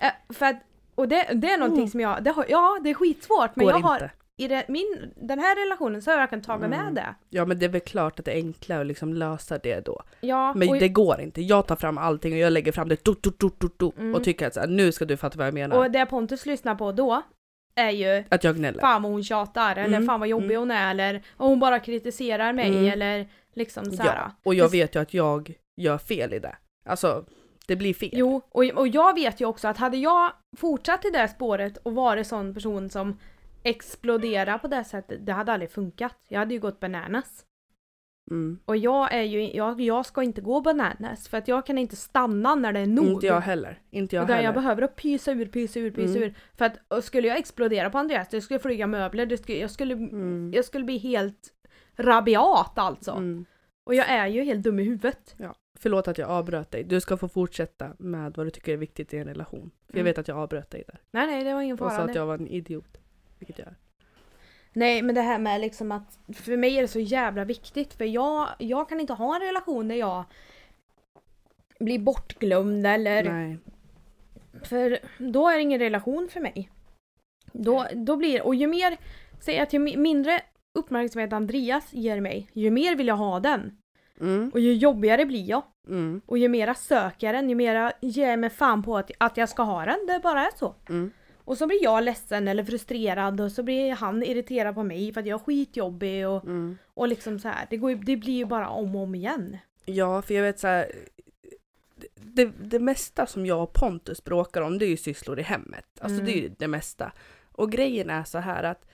[0.01, 0.57] Eh, för att,
[0.95, 1.91] och det, det är någonting Mm.
[1.91, 3.89] som jag, det har, ja det är skitsvårt men Går jag inte.
[3.89, 6.85] har, i det, min, den här relationen så har jag verkligen tagit Mm.
[6.85, 7.15] med det.
[7.31, 10.03] Ja men det är väl klart att det är enklare att liksom lösa det då.
[10.21, 11.43] Ja, Men det går inte.
[11.43, 14.15] Jag tar fram allting och jag lägger fram det do, do, do, do, do, Mm.
[14.15, 15.77] och tycker att så här, nu ska du fatta vad jag menar.
[15.79, 17.23] och det Pontus lyssnar på då
[17.75, 18.81] är ju Att jag gnäller.
[18.81, 20.59] fan vad hon tjatar eller Mm, fan vad jobbig mm.
[20.59, 22.85] hon är eller och hon bara kritiserar mig Mm.
[22.93, 24.15] eller liksom såhär.
[24.17, 26.57] Ja, och jag vet ju att jag gör fel i det.
[26.87, 27.25] Alltså,
[27.67, 28.11] det blir fel.
[28.13, 31.95] Jo, och, och jag vet ju också att hade jag fortsatt i det spåret och
[31.95, 33.19] varit sån person som
[33.63, 36.17] exploderar på det sättet, det hade aldrig funkat.
[36.29, 37.45] Jag hade ju gått bananas.
[38.31, 38.59] Mm.
[38.65, 41.97] Och jag är ju, jag, jag ska inte gå bananas för att jag kan inte
[41.97, 43.05] stanna när det är nog.
[43.07, 43.81] Inte jag heller.
[43.91, 44.47] Inte jag Utan heller.
[44.49, 46.23] jag behöver att pysa ur, pysa ur, pysa Mm.
[46.23, 46.35] ur.
[46.59, 49.95] För att skulle jag explodera på Andreas, det skulle flyga möbler, det skulle, jag, skulle,
[49.95, 50.53] Mm.
[50.55, 51.53] jag skulle bli helt
[51.97, 53.11] rabiat alltså.
[53.11, 53.45] Mm.
[53.85, 55.35] Och jag är ju helt dum i huvudet.
[55.39, 55.55] Ja.
[55.79, 56.85] Förlåt att jag avbröt dig.
[56.85, 59.71] Du ska få fortsätta med vad du tycker är viktigt i en relation.
[59.87, 60.05] För jag Mm.
[60.05, 61.01] vet att jag avbröt dig där.
[61.11, 62.11] Nej nej, det var ingen Och sa fara.
[62.11, 62.99] att jag var en idiot.
[63.43, 63.75] Vilket jag är.
[64.73, 68.05] Nej men det här med liksom att för mig är det så jävla viktigt för
[68.05, 70.25] jag, jag kan inte ha en relation där jag
[71.81, 73.59] blir bortglömd eller Nej.
[74.63, 76.71] för då är det ingen relation för mig.
[77.53, 78.97] Då, då blir och ju mer,
[79.41, 80.41] säg att ju mi- mindre
[80.79, 83.79] uppmärksamhet Andreas ger mig, ju mer vill jag ha den.
[84.21, 84.51] Mm.
[84.55, 85.63] Och ju jobbigare blir jag.
[85.89, 86.21] Mm.
[86.27, 89.37] Och ju mera söker jag den, ju mera ger jag mig fan på att, att
[89.37, 90.07] jag ska ha den.
[90.07, 90.75] Det bara är så.
[90.89, 91.11] Mm.
[91.45, 95.21] Och så blir jag ledsen eller frustrerad och så blir han irriterad på mig för
[95.21, 96.79] att jag är skitjobbig och, Mm.
[96.95, 97.67] och liksom så här.
[97.71, 99.59] Det, går, det blir ju bara om och om igen.
[99.85, 100.93] Ja, för jag vet så här.
[102.15, 105.85] Det, det mesta som jag och Pontus bråkar om det är ju sysslor i hemmet.
[106.01, 106.27] Alltså Mm.
[106.27, 107.13] det är ju det mesta.
[107.53, 108.85] Och grejen är så här att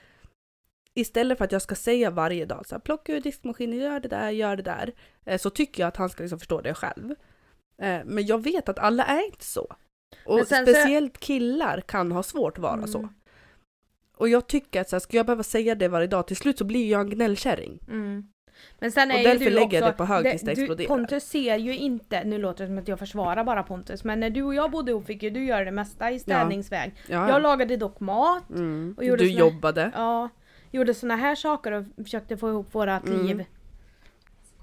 [0.95, 4.09] istället för att jag ska säga varje dag så här, plocka ur diskmaskinen, gör det
[4.09, 4.93] där, gör det där.
[5.25, 7.11] eh, Så tycker jag att han ska liksom förstå det själv.
[7.83, 9.75] Eh, Men jag vet att alla är inte så.
[10.29, 12.87] Och sen så- speciellt killar kan ha svårt att vara Mm.
[12.89, 13.09] så.
[14.17, 16.59] Och jag tycker att så här, ska jag behöva säga det varje dag, till slut
[16.59, 17.79] så blir jag en gnällkärring.
[17.89, 18.29] Mm.
[18.79, 20.89] Men sen är Och därför du lägger också, jag det på hög tills det exploderar.
[20.89, 24.31] Pontus ser ju inte, nu låter det som att jag försvarar bara Pontus, men när
[24.31, 26.95] du och jag bodde ihop fick ju du göra det mesta i städningsväg.
[27.09, 28.95] Ja, Jag lagade dock mat, mm.
[28.97, 29.91] och gjorde Du såna- jobbade.
[29.95, 30.29] ja,
[30.71, 33.27] gjorde såna här saker och försökte få ihop vårat Mm.
[33.27, 33.45] liv.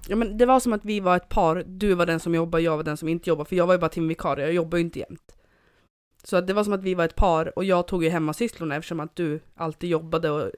[0.08, 2.64] Ja, men det var som att vi var ett par, du var den som jobbade,
[2.64, 4.84] jag var den som inte jobbade, för jag var ju bara timvikarie, jag jobbar ju
[4.84, 5.32] inte jämt.
[6.28, 8.76] Så att det var som att vi var ett par och jag tog ju hemmasysslorna
[8.76, 10.50] eftersom att du alltid jobbade och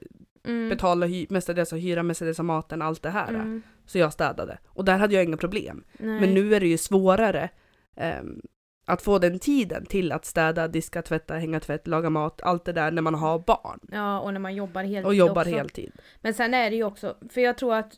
[0.47, 0.69] Mm.
[0.69, 3.27] betalade hy- mestadels av hyra, mestadels av maten, allt det här.
[3.29, 3.61] Mm.
[3.85, 4.57] Så jag städade.
[4.67, 5.83] Och där hade jag inga problem.
[5.99, 6.19] Nej.
[6.19, 7.49] Men nu är det ju svårare
[7.95, 8.41] ehm,
[8.85, 12.73] att få den tiden till att städa, diska, tvätta, hänga tvätt, laga mat, allt det
[12.73, 15.55] där när man har barn Ja, och när man jobbar heltid och jobbar också.
[15.55, 15.91] heltid.
[16.21, 17.93] Men sen är det ju också, för jag tror att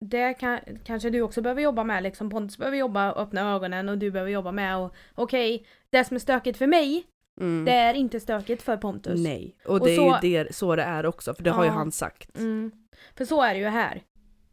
[0.00, 2.30] det kan, kanske du också behöver jobba med liksom.
[2.30, 6.14] Pontus behöver jobba och öppna ögonen och du behöver jobba med och okej, det som
[6.14, 7.04] är stökigt för mig,
[7.40, 7.64] Mm.
[7.64, 9.20] det är inte stökigt för Pontus.
[9.24, 11.64] Nej, och Och det så- är ju det, så det är också, för det har
[11.64, 11.74] ju Ja.
[11.74, 12.38] han sagt.
[12.38, 12.70] Mm.
[13.16, 14.02] För så är det ju här.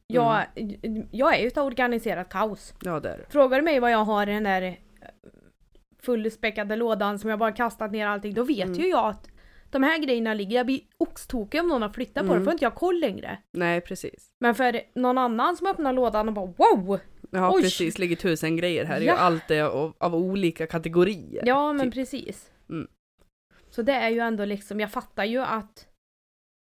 [0.08, 1.08] Jag, Mm.
[1.12, 2.74] jag är ju ett organiserat kaos.
[2.84, 3.26] Ja, det är.
[3.30, 4.80] Frågar du mig vad jag har i den där
[6.02, 8.80] fullspäckade lådan som jag bara kastat ner allting, då vet Mm.
[8.80, 9.28] ju jag att
[9.72, 12.44] de här grejerna ligger, jag blir oxtokig om någon har flyttat på det, Mm.
[12.44, 13.38] får inte jag koll längre.
[13.54, 14.28] Nej, precis.
[14.40, 17.00] Men för någon annan som öppnar lådan och bara wow!
[17.32, 17.62] Ja, Oj.
[17.62, 18.00] precis.
[18.00, 18.96] Ligger tusen grejer här.
[18.98, 19.14] Är Ja.
[19.14, 21.44] ju allt det av, av olika kategorier.
[21.46, 21.94] Ja men typ.
[21.94, 22.52] precis.
[22.70, 22.88] Mm.
[23.70, 25.88] Så det är ju ändå liksom, jag fattar ju att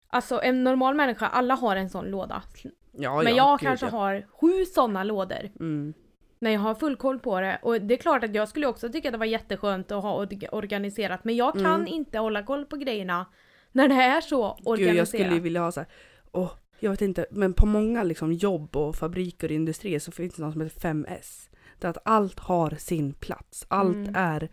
[0.09, 2.43] Alltså en normal människa, alla har en sån låda.
[2.91, 3.89] Ja, men ja, jag gud, kanske ja.
[3.89, 5.49] har sju såna lådor.
[5.59, 5.93] Mm.
[6.39, 7.59] När jag har full koll på det.
[7.61, 10.25] Och det är klart att jag skulle också tycka att det var jätteskönt att ha
[10.25, 11.23] org- organiserat.
[11.23, 11.87] Men jag kan Mm.
[11.87, 13.25] inte hålla koll på grejerna
[13.71, 14.97] när det är så Gud, organiserat.
[14.97, 15.89] jag skulle ju vilja ha så här,
[16.31, 20.35] åh, jag vet inte, men på många liksom jobb och fabriker och industrier så finns
[20.35, 21.49] det något som heter 5S.
[21.79, 23.65] Det är att allt har sin plats.
[23.69, 24.15] Allt Mm.
[24.15, 24.49] är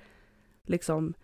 [0.66, 1.14] liksom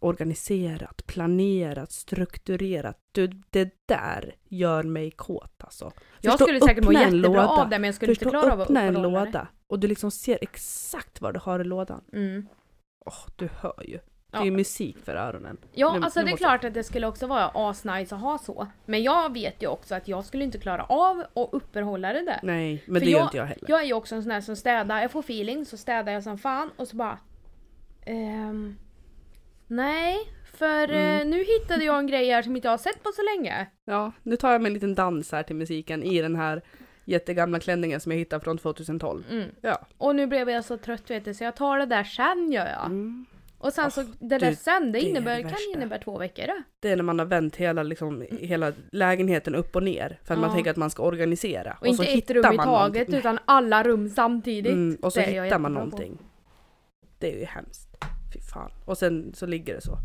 [0.00, 2.98] organiserat, planerat, strukturerat.
[3.12, 5.92] Du, det där gör mig kåt alltså.
[6.20, 7.46] jag Förstå, skulle säkert må jättebra låda.
[7.46, 9.26] av det men jag skulle inte Förstå, klara av att öppna en uppehålla det.
[9.26, 12.04] låda och du liksom ser exakt vad du har i lådan.
[12.12, 12.46] Mm.
[13.06, 13.98] Åh, du hör ju.
[14.30, 14.44] Det är Ja.
[14.44, 15.56] ju musik för öronen.
[15.72, 18.20] Ja, Nu- alltså nu det är måste klart att det skulle också vara asnice att
[18.20, 18.66] ha så.
[18.86, 22.40] Men jag vet ju också att jag skulle inte klara av att uppehålla det där.
[22.42, 23.64] Nej, men För det gör jag- inte jag heller.
[23.68, 26.22] Jag är ju också en sån här som städar, jag får feeling så städar jag
[26.22, 27.18] som fan och så bara
[28.06, 28.76] ehm,
[29.68, 30.16] Nej,
[30.54, 31.20] för Mm.
[31.20, 33.66] eh, nu hittade jag en grej här som inte jag har sett på så länge.
[33.84, 36.62] Ja, nu tar jag mig en liten dans här till musiken i den här
[37.04, 39.24] jättegamla klänningen som jag hittade från 2012.
[39.30, 39.48] Mm.
[39.60, 39.86] Ja.
[39.98, 42.66] Och nu blev jag så trött vet du så jag tar det där sen gör
[42.66, 42.86] jag.
[42.86, 43.26] Mm.
[43.58, 45.72] Och sen så det där du, sen det, det är innebär, det kan värsta.
[45.76, 46.62] innebära två veckor det.
[46.80, 50.40] Det är när man har vänt hela, liksom, hela lägenheten upp och ner för att
[50.40, 50.54] man Ja.
[50.54, 51.76] tänker att man ska organisera.
[51.80, 53.14] Och, inte ett rum i man taget någonting.
[53.18, 54.72] utan alla rum samtidigt.
[54.72, 55.96] Mm, och så Det är jag hittar man jättebra på.
[55.96, 56.18] någonting.
[57.18, 57.87] Det är ju hemskt.
[58.32, 58.70] Fy fan.
[58.84, 59.98] Och sen så ligger det så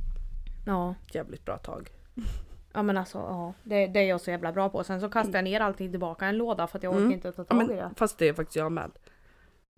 [0.65, 0.95] Ja.
[1.13, 1.89] jävligt bra tag.
[2.73, 4.83] Ja men alltså ja, det, det är jag så jävla bra på.
[4.83, 7.11] Sen så kastar jag ner allting tillbaka i en låda för att jag orkar Mm.
[7.13, 7.91] inte ta Ja, tag i men, det.
[7.95, 8.91] fast det är faktiskt jag med.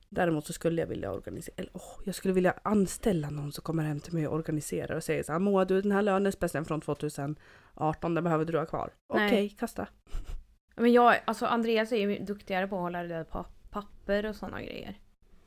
[0.09, 3.83] Däremot så skulle jag vilja organisera, eller åh, jag skulle vilja anställa någon som kommer
[3.83, 6.81] hem till mig och organiserar och säger så här Moa du den här lönespeceln från
[6.81, 8.89] 2018 den behöver du ha kvar.
[9.13, 9.27] Nej.
[9.27, 9.87] Okej, kasta.
[10.75, 14.61] Men jag, alltså Andreas är ju duktigare på att hålla där på papper och sådana
[14.61, 14.97] grejer.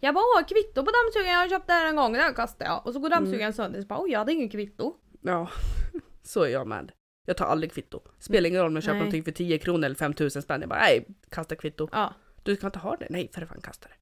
[0.01, 2.87] Jag bara åh kvitto på dammsugaren jag köpte här en gång, den kastade jag.
[2.87, 4.95] Och så går dammsugaren sönder så bara oj jag hade ingen kvitto.
[5.21, 5.51] Ja,
[6.23, 6.93] så är jag med.
[7.27, 8.01] Jag tar aldrig kvitto.
[8.19, 9.01] Spelar ingen roll om jag köper Nej.
[9.01, 10.61] någonting för 10 kronor eller 5000 spänn.
[10.61, 11.89] Jag bara nej, kasta kvitto.
[11.93, 12.15] Ja.
[12.43, 13.07] Du kan inte ha det.
[13.11, 13.95] Nej, för fan kasta det.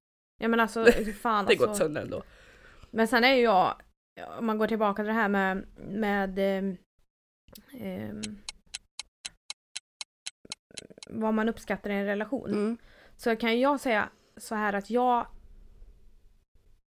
[0.43, 0.85] Ja men alltså
[1.21, 1.85] fan Det går alltså.
[1.85, 2.23] sönder ändå.
[2.91, 3.83] Men sen är ju jag,
[4.39, 6.77] om man går tillbaka till det här med, med ehm,
[7.73, 8.23] ehm,
[11.11, 12.51] vad man uppskattar i en relation.
[12.51, 12.79] Mm.
[13.17, 15.27] Så kan jag säga så här att jag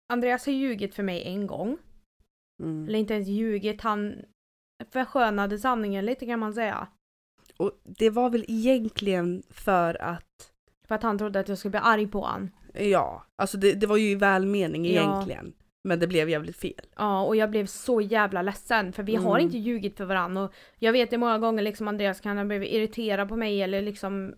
[0.10, 1.78] Andreas har ljugit för mig en gång.
[2.64, 2.88] Mm.
[2.88, 4.16] Eller inte ens ljugit, han
[4.92, 6.88] förskönade sanningen lite kan man säga.
[7.58, 10.52] Och det var väl egentligen för att
[10.88, 12.52] För att han trodde att jag skulle bli arg på han.
[12.74, 14.92] Ja, alltså det, det var ju i välmening Ja.
[14.92, 15.54] egentligen.
[15.84, 16.82] Men det blev jävligt fel.
[16.96, 19.46] Ja, och jag blev så jävla ledsen för vi har Mm.
[19.46, 20.42] inte ljugit för varandra.
[20.44, 23.82] Och jag vet det många gånger liksom Andreas kan ha blivit irriterad på mig eller
[23.82, 24.34] liksom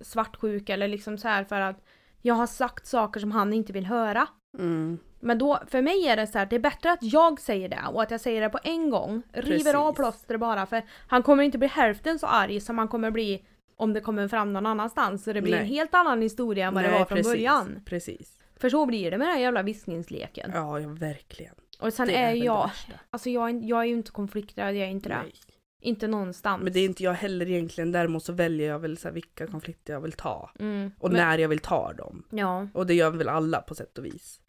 [0.00, 1.84] svartsjuk eller liksom så här för att
[2.22, 4.26] jag har sagt saker som han inte vill höra.
[4.58, 4.98] Mm.
[5.20, 7.80] Men då, för mig är det så här, det är bättre att jag säger det
[7.92, 9.22] och att jag säger det på en gång.
[9.32, 9.96] River av Precis.
[9.96, 13.44] plåstret bara för han kommer inte bli hälften så arg som han kommer bli
[13.76, 15.24] om det kommer fram någon annanstans.
[15.24, 15.60] Så det blir Nej.
[15.60, 17.82] en helt annan historia än vad det Nej, var från precis, början.
[17.84, 18.38] Precis.
[18.56, 20.50] För så blir det med den här jävla viskningsleken.
[20.54, 21.54] Ja, ja verkligen.
[21.80, 22.70] Och sen det är, det jag,
[23.10, 25.18] alltså jag, är- jag är ju inte konflikträdd, jag är inte det.
[25.22, 25.32] Nej.
[25.80, 26.62] Inte någonstans.
[26.62, 27.92] Men det är inte jag heller egentligen.
[27.92, 30.50] Däremot så väljer jag väl så här, vilka konflikter jag vill ta.
[30.58, 30.90] Mm.
[30.98, 32.26] Och men, när jag vill ta dem.
[32.30, 34.40] Ja, Och det gör väl alla på sätt och vis.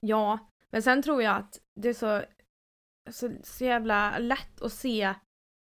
[0.00, 0.38] ja.
[0.70, 2.22] Men sen tror jag att det är så,
[3.10, 5.14] så, så jävla lätt att se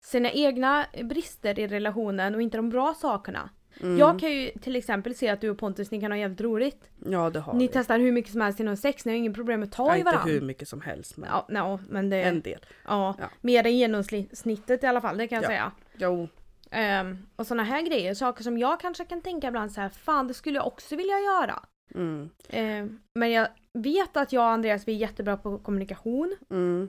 [0.04, 3.50] sina egna brister i relationen och inte de bra sakerna.
[3.80, 3.98] Mm.
[3.98, 6.90] Jag kan ju till exempel se att du och Pontus ni kan ha jävligt roligt.
[7.06, 7.72] Ja, det har Ni vi.
[7.72, 9.96] testar hur mycket som helst inom sex, ni har ingen problem med att ta Ja,
[9.96, 10.32] i inte varandra.
[10.32, 12.66] hur mycket som helst, men Ja, no, men det en del.
[12.84, 13.24] ja, Ja.
[13.40, 15.48] mer än genomsnittet i alla fall, det kan jag Ja.
[15.48, 15.72] säga.
[15.96, 16.28] Jo,
[16.74, 20.28] Ehm, och såna här grejer, saker som jag kanske kan tänka ibland så här, fan
[20.28, 21.62] det skulle jag också vilja göra.
[21.94, 22.30] mm.
[22.48, 26.36] Ehm, men jag vet att jag och Andreas vi är jättebra på kommunikation.
[26.50, 26.88] Mm.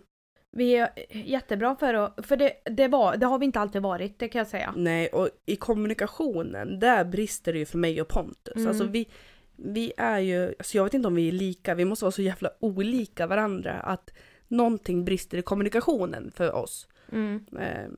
[0.55, 4.19] Vi är jättebra för att, för det, det, var, det har vi inte alltid varit,
[4.19, 4.73] det kan jag säga.
[4.77, 8.55] Nej, och i kommunikationen, där brister det ju för mig och Pontus.
[8.55, 8.67] Mm.
[8.67, 9.07] Alltså vi,
[9.55, 12.21] vi är ju, alltså jag vet inte om vi är lika, vi måste vara så
[12.21, 14.13] jävla olika varandra att
[14.47, 16.87] någonting brister i kommunikationen för oss.
[17.11, 17.45] Mm.
[17.59, 17.89] Eh,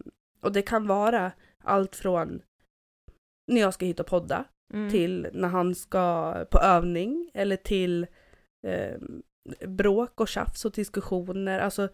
[0.41, 1.31] och det kan vara
[1.63, 2.41] allt från
[3.47, 4.91] när jag ska hit och podda Mm.
[4.91, 8.07] till när han ska på övning eller till
[8.67, 8.97] eh,
[9.67, 11.59] bråk och tjafs och diskussioner.
[11.59, 11.89] Alltså,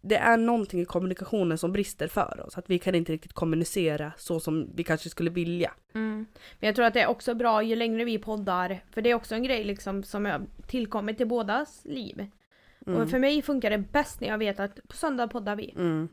[0.00, 2.58] det är någonting i kommunikationen som brister för oss.
[2.58, 5.72] Att vi kan inte riktigt kommunicera så som vi kanske skulle vilja.
[5.94, 6.26] Mm.
[6.60, 9.14] Men jag tror att det är också bra ju längre vi poddar, för det är
[9.14, 12.26] också en grej liksom som har tillkommit i bådas liv.
[12.86, 13.00] Mm.
[13.00, 15.70] Och för mig funkar det bäst när jag vet att på söndag poddar vi.
[15.76, 16.08] Mm,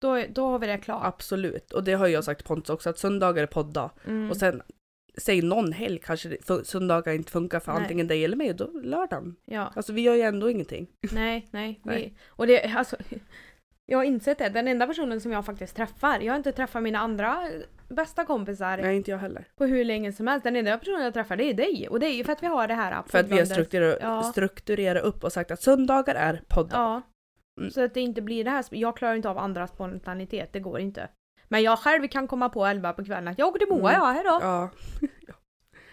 [0.00, 1.04] Då, då har vi det klart.
[1.04, 1.72] absolut.
[1.72, 3.90] Och det har jag sagt till Pontus också, att söndagar är podddag.
[4.06, 4.30] Mm.
[4.30, 4.62] Och sen,
[5.18, 7.82] säg någon helg kanske söndagar inte funkar för Nej.
[7.82, 9.36] antingen dig eller mig, då lördagen.
[9.44, 10.86] Ja, Alltså vi gör ju ändå ingenting.
[11.12, 11.80] nej, nej.
[11.84, 12.14] Vi, Nej.
[12.28, 12.96] och det, alltså,
[13.86, 16.82] jag har insett det, den enda personen som jag faktiskt träffar, jag har inte träffat
[16.82, 17.48] mina andra
[17.88, 19.44] bästa kompisar Nej, inte jag heller.
[19.56, 20.44] på hur länge som helst.
[20.44, 21.88] Den enda personen jag träffar det är dig.
[21.88, 23.98] Och det är ju för att vi har det här För att vi har strukturerat,
[24.02, 24.22] Ja.
[24.22, 26.78] strukturerat upp och sagt att söndagar är poddar.
[26.78, 27.02] Ja.
[27.60, 27.70] Mm.
[27.70, 30.80] Så att det inte blir det här, jag klarar inte av andras spontanitet, det går
[30.80, 31.08] inte.
[31.50, 34.02] Men jag själv kan komma på elva på kvällen att jag åker till Moa, Mm.
[34.02, 34.38] ja, hejdå.
[34.42, 34.70] Ja.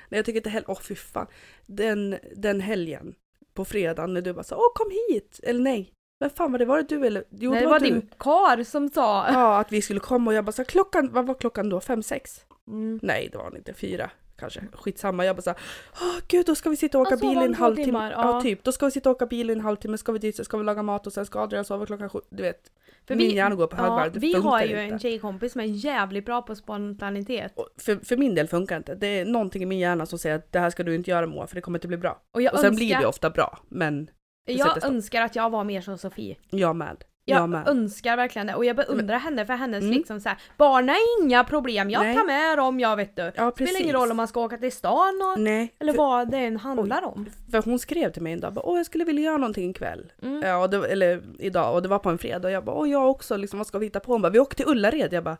[0.09, 1.27] Nej, jag tycker inte heller, åh fy fan.
[1.65, 3.15] Den, den helgen
[3.53, 5.39] på fredagen när du bara så åh kom hit!
[5.43, 6.65] Eller nej, vem fan var det?
[6.65, 7.23] Var det du eller?
[7.29, 7.85] Jo, Nej, det var du.
[7.85, 9.27] din kar som sa...
[9.31, 11.79] Ja, att vi skulle komma och jag bara så klockan, vad var klockan då?
[11.81, 12.45] Fem, sex?
[12.67, 12.99] Mm.
[13.03, 13.73] Nej, det var inte.
[13.73, 14.61] Fyra kanske.
[14.73, 15.25] Skitsamma.
[15.25, 15.53] Jag bara så
[16.01, 18.11] åh gud, då ska vi sitta och åka sov bil i en halvtimme.
[18.11, 18.31] Ja.
[18.35, 18.41] ja.
[18.41, 18.63] typ.
[18.63, 20.57] Då ska vi sitta och åka bil i en halvtimme, ska vi dit, så ska
[20.57, 22.19] vi laga mat och sen ska Adrian sova klockan sju.
[22.29, 22.71] Du vet,
[23.07, 24.11] För min vi- hjärna går på högvarv.
[24.13, 24.79] vi har ju inte.
[24.93, 27.53] en tjejkompis som är jävligt bra på spontanitet.
[27.55, 28.95] Och För, för min del funkar det inte.
[28.95, 31.27] Det är någonting i min hjärna som säger att det här ska du inte göra
[31.27, 32.21] Moa, för det kommer inte bli bra.
[32.35, 34.09] Och jag, och sen önskar, blir det ofta bra, men
[34.45, 36.35] jag önskar att jag var mer som Sofie.
[36.49, 37.03] jag med.
[37.35, 37.67] Jag, med.
[37.67, 39.93] önskar verkligen det och jag beundrar henne för hennes Mm.
[39.97, 42.15] liksom så här, barn är inga problem, jag Nej.
[42.15, 43.31] tar med dem, jag vet du.
[43.35, 46.31] Ja, Spelar ingen roll om man ska åka till stan och, Nej, eller för, vad
[46.31, 47.25] det än handlar om.
[47.51, 50.11] för hon skrev till mig en dag, bara, åh jag skulle vilja göra någonting ikväll.
[50.21, 50.41] Mm.
[50.41, 52.89] Ja, och det, eller idag, och det var på en fredag och jag bara, åh
[52.89, 54.11] jag också, liksom, vad ska vi hitta på?
[54.11, 55.13] Hon bara, vi åker till Ullared.
[55.13, 55.37] Jag bara,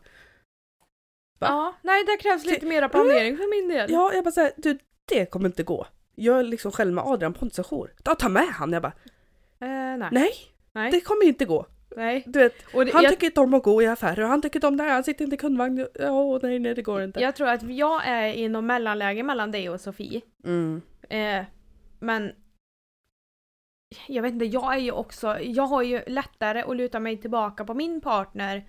[1.40, 1.46] Va?
[1.48, 3.90] Ja, nej det krävs lite mera planering för min del.
[3.92, 5.86] ja, jag bara såhär, du det kommer inte gå.
[6.14, 7.92] Jag är liksom själv med Adrian Pontus jour.
[8.04, 8.72] Ja, ta med han.
[8.72, 8.92] Jag bara,
[9.60, 10.08] Eh, nej.
[10.12, 10.30] nej,
[10.72, 10.90] Nej.
[10.90, 11.66] det kommer inte gå.
[11.96, 12.22] Nej.
[12.26, 14.42] Du vet, Och det, han jag, tycker inte om att gå i affärer och han
[14.42, 15.86] tycker inte om det här, han sitter inte i kundvagn.
[16.00, 17.20] Åh nej, nej det går inte.
[17.20, 20.20] jag tror att jag är i någon mellanläge mellan dig och Sofie.
[20.44, 20.82] Mm.
[21.08, 21.44] Eh,
[21.98, 22.32] men
[24.06, 27.64] jag vet inte, jag är ju också, jag har ju lättare att luta mig tillbaka
[27.64, 28.64] på min partner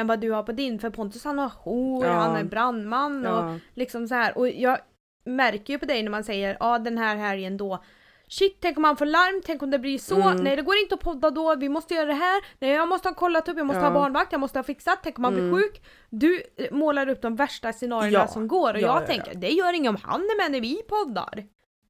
[0.00, 0.78] än vad du har på din.
[0.78, 2.12] För Pontus han har jour, Ja.
[2.12, 3.58] han är brandman och Ja.
[3.74, 4.38] liksom så här.
[4.38, 4.78] Och jag
[5.24, 7.84] märker ju på dig när man säger ja den här helgen då
[8.32, 10.22] Shit, tänk om man får larm, tänk om det blir så.
[10.22, 10.44] Mm.
[10.44, 12.42] Nej det går inte att podda då, vi måste göra det här.
[12.58, 13.86] Nej jag måste ha kollat upp, jag måste Ja.
[13.88, 15.50] ha barnvakt, jag måste ha fixat, tänk om man Mm.
[15.50, 15.82] blir sjuk.
[16.10, 18.26] Du eh, målar upp de värsta scenarierna Ja.
[18.28, 20.60] som går och Ja, jag ja, tänker det gör inget om han är med när
[20.60, 21.44] vi poddar.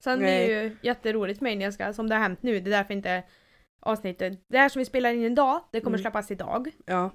[0.04, 0.46] Sen Nej.
[0.48, 2.76] det ju jätteroligt för mig när jag ska, som det har hänt nu, det är
[2.78, 3.22] därför inte
[3.80, 6.02] avsnittet, det här som vi spelar in idag, det kommer Mm.
[6.02, 6.70] släppas idag.
[6.86, 7.10] ja.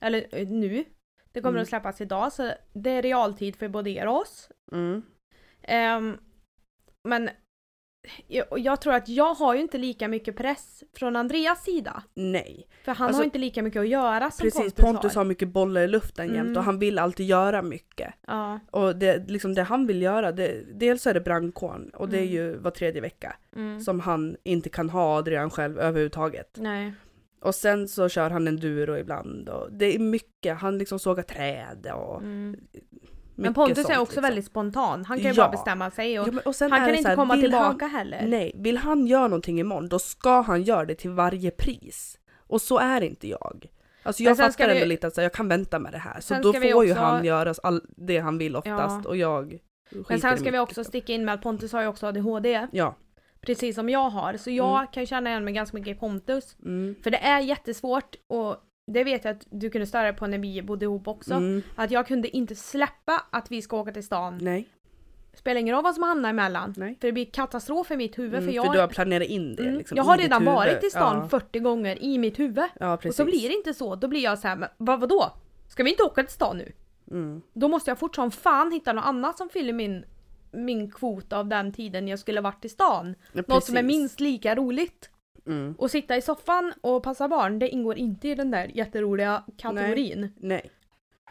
[0.00, 0.84] Eller eh, nu.
[1.32, 1.62] Det kommer Mm.
[1.62, 4.48] att släppas idag så det är realtid för både er och oss.
[4.72, 5.02] Mm.
[5.62, 6.18] Ehm,
[7.04, 7.30] men
[8.58, 12.02] jag, tror att jag har ju inte lika mycket press från Andreas sida.
[12.14, 12.68] Nej.
[12.84, 15.48] För han Alltså, har inte lika mycket att göra som Precis, Pontus, Pontus har mycket
[15.48, 16.56] bollar i luften jämt Mm.
[16.56, 18.14] och han vill alltid göra mycket.
[18.26, 18.60] Ja.
[18.70, 22.22] Och det, liksom det han vill göra, det, dels är det brandkåren och det är
[22.22, 22.32] Mm.
[22.34, 23.80] ju var tredje vecka Mm.
[23.80, 26.56] som han inte kan ha Adrian själv överhuvudtaget.
[26.60, 26.92] Nej.
[27.40, 31.86] Och sen så kör han enduro ibland och det är mycket, han liksom sågar träd
[31.94, 32.56] och Mm.
[33.34, 34.22] Men Pontus är också liksom.
[34.22, 35.04] väldigt spontan.
[35.04, 35.42] Han kan ju Ja.
[35.44, 38.26] bara bestämma sig och Ja, och han kan inte här, komma tillbaka Han, heller.
[38.26, 42.18] nej, vill han göra någonting imorgon då ska han göra det till varje pris.
[42.46, 43.66] Och så är inte jag.
[44.02, 46.20] Alltså jag fattar vi- ändå lite att jag kan vänta med det här.
[46.20, 49.08] Så då får vi ju också- han göra all, det han vill oftast Ja.
[49.08, 49.58] och jag
[50.08, 52.68] Men sen ska vi också sticka in med att Pontus har ju också ADHD.
[52.72, 52.96] Ja.
[53.40, 54.36] Precis som jag har.
[54.36, 54.86] Så jag Mm.
[54.92, 56.56] kan känna igen mig ganska mycket i Pontus.
[56.64, 56.94] Mm.
[57.02, 58.56] För det är jättesvårt och
[58.86, 61.34] det vet jag att du kunde störa på när vi bodde ihop också.
[61.34, 61.62] Mm.
[61.76, 64.38] Att jag kunde inte släppa att vi ska åka till stan.
[64.42, 64.68] Nej.
[65.34, 66.74] Spelar ingen roll vad som hamnar emellan.
[66.76, 66.96] Nej.
[67.00, 68.34] För det blir katastrof i mitt huvud.
[68.34, 70.84] Mm, för för, jag, du har planerat in det Mm, liksom, jag har redan varit
[70.84, 72.64] i stan Ja, 40 gånger i mitt huvud.
[72.80, 73.94] ja Och så blir det inte så.
[73.96, 75.32] Då blir jag så här, vad, vadå?
[75.68, 76.72] Ska vi inte åka till stan nu?
[77.10, 77.42] Mm.
[77.52, 80.04] Då måste jag fort som fan hitta något annat som fyller min,
[80.50, 83.14] min kvot av den tiden jag skulle varit i stan.
[83.32, 85.10] Ja, Något som är minst lika roligt.
[85.46, 85.74] Mm.
[85.78, 90.32] Och sitta i soffan och passa barn, det ingår inte i den där jätteroliga kategorin.
[90.36, 90.70] Nej.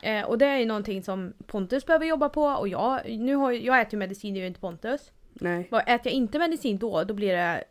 [0.04, 3.52] Eh, och det är ju någonting som Pontus behöver jobba på och jag, nu har,
[3.52, 5.12] jag- äter ju medicin, det gör ju inte Pontus.
[5.34, 5.68] Nej.
[5.72, 7.64] Vad- Äter jag inte medicin då, då blir det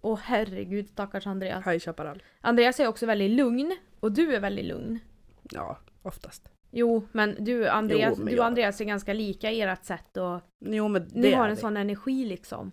[0.00, 1.66] Åh herregud stackars Andreas.
[1.66, 2.22] High Chaparral.
[2.40, 4.98] Andreas är också väldigt lugn och du är väldigt lugn.
[5.42, 6.48] Ja, oftast.
[6.70, 10.16] Jo, men du Andreas, Jo, men du och Andreas är ganska lika i ert sätt
[10.16, 11.60] och Jo men det ni har en vi.
[11.60, 12.72] sån energi liksom.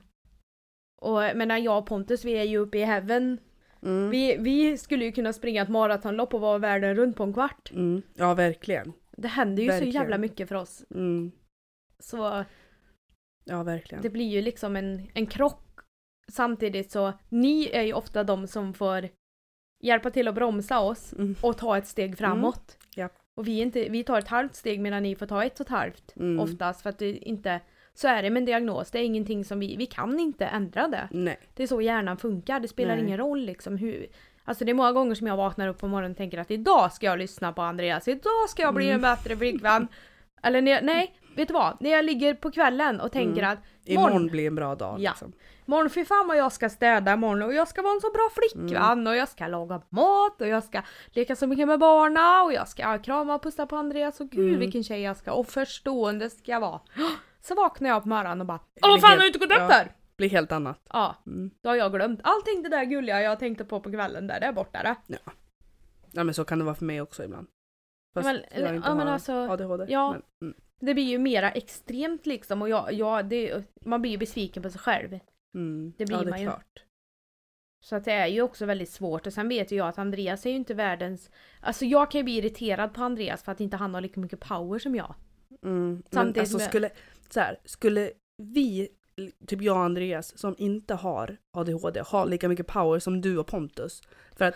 [1.03, 3.39] Och men jag och Pontus, vi är ju uppe i heaven.
[3.81, 4.09] Mm.
[4.09, 7.71] Vi, vi skulle ju kunna springa ett maratonlopp och vara världen runt på en kvart.
[7.71, 8.01] Mm.
[8.13, 8.93] Ja verkligen.
[9.17, 9.93] Det händer ju Verkligen.
[9.93, 10.83] så jävla mycket för oss.
[10.95, 11.31] Mm.
[11.99, 12.45] Så
[13.45, 14.01] Ja verkligen.
[14.01, 15.59] det blir ju liksom en, en krock.
[16.31, 19.09] Samtidigt så, ni är ju ofta de som får
[19.83, 21.35] hjälpa till att bromsa oss Mm.
[21.41, 22.77] och ta ett steg framåt.
[22.95, 23.09] Ja.
[23.35, 25.69] Och vi, inte, vi tar ett halvt steg medan ni får ta ett och ett
[25.71, 26.39] halvt Mm.
[26.39, 27.59] oftast för att det inte
[27.95, 30.87] så är det med en diagnos, det är ingenting som vi, vi kan inte ändra
[30.87, 31.07] det.
[31.11, 31.39] Nej.
[31.53, 33.03] Det är så hjärnan funkar, det spelar Nej.
[33.05, 34.07] ingen roll liksom hur
[34.45, 36.91] Alltså det är många gånger som jag vaknar upp på morgonen och tänker att idag
[36.93, 38.95] ska jag lyssna på Andreas, idag ska jag bli Mm.
[38.95, 39.87] en bättre flickvän.
[40.43, 41.77] Eller när jag, nej, vet du vad?
[41.79, 43.51] När jag ligger på kvällen och tänker Mm.
[43.51, 44.27] att Imorgon Morgon.
[44.27, 45.11] blir en bra dag Ja.
[45.11, 45.33] liksom.
[45.65, 48.29] Morgon fy fan vad jag ska städa imorgon och jag ska vara en så bra
[48.35, 49.07] flickvän Mm.
[49.07, 50.81] och jag ska laga mat och jag ska
[51.11, 54.47] leka så mycket med barna och jag ska krama och pussa på Andreas och gud
[54.47, 54.59] Mm.
[54.59, 56.79] vilken tjej jag ska och förstående ska jag vara.
[57.47, 59.67] Så vaknar jag på morgonen och bara Åh fan har du inte gått upp ja.
[59.67, 59.91] där?
[60.17, 60.81] Blir helt annat.
[60.89, 61.51] Ja, Mm.
[61.61, 62.19] då har jag glömt.
[62.23, 65.17] Allting det där gulliga jag tänkte på på kvällen där, det är borta det.
[66.11, 67.47] Ja men så kan det vara för mig också ibland.
[68.13, 69.85] Fast men- jag inte ja, men har alltså, ADHD.
[69.89, 70.11] ja.
[70.11, 70.61] Men, mm.
[70.81, 74.69] Det blir ju mera extremt liksom och jag, jag, det, man blir ju besviken på
[74.69, 75.19] sig själv.
[75.55, 75.93] Mm.
[75.97, 76.45] Det blir ja, det man ju.
[76.47, 76.83] klart.
[77.83, 80.45] Så att det är ju också väldigt svårt och sen vet ju jag att Andreas
[80.45, 81.31] är ju inte världens...
[81.61, 84.39] Alltså jag kan ju bli irriterad på Andreas för att inte han har lika mycket
[84.39, 85.15] power som jag.
[85.63, 85.89] Mm.
[85.93, 86.89] Men Samtidigt alltså med- skulle,
[87.29, 88.89] så här, skulle vi,
[89.47, 93.47] typ jag och Andreas, som inte har ADHD, ha lika mycket power som du och
[93.47, 94.01] Pontus.
[94.35, 94.55] För att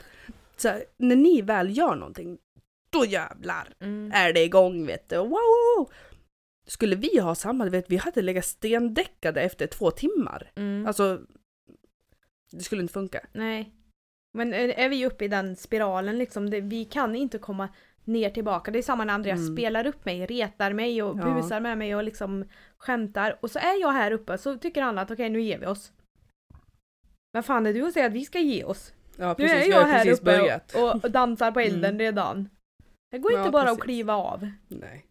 [0.56, 2.38] så här, när ni väl gör någonting,
[2.90, 3.74] då jävlar
[4.14, 5.18] är det igång vet du.
[5.18, 5.92] Wow.
[6.68, 10.52] Skulle vi ha samma, vet, vi hade legat stendäckade efter två timmar.
[10.56, 10.88] Mm.
[10.88, 11.22] Alltså,
[12.52, 13.28] det skulle inte funka.
[13.32, 13.72] Nej.
[14.34, 17.70] Men är är vi uppe i den spiralen liksom, det, vi kan inte komma
[18.08, 18.72] ner tillbaka.
[18.72, 19.56] Det är samma när Andreas Mm.
[19.56, 21.24] spelar upp mig, retar mig och Ja.
[21.34, 22.46] busar med mig och liksom
[22.78, 23.38] skämtar.
[23.42, 25.92] Och så är jag här uppe så tycker han att okej nu ger vi oss.
[27.32, 28.94] Vad fan är du och säger att vi ska ge oss?
[29.18, 30.76] Ja Nu precis, är vi jag har här uppe börjat.
[30.76, 32.00] och, och dansar på elden Mm.
[32.00, 32.50] redan.
[33.12, 33.84] Det går Ja, inte bara att precis.
[33.84, 34.50] kliva av.
[34.68, 35.06] Nej.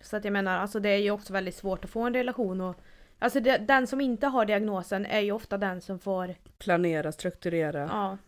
[0.00, 2.60] Så att jag menar, alltså det är ju också väldigt svårt att få en relation
[2.60, 2.76] och
[3.18, 7.78] Alltså det, den som inte har diagnosen är ju ofta den som får, Planera, strukturera.
[7.92, 8.18] ja.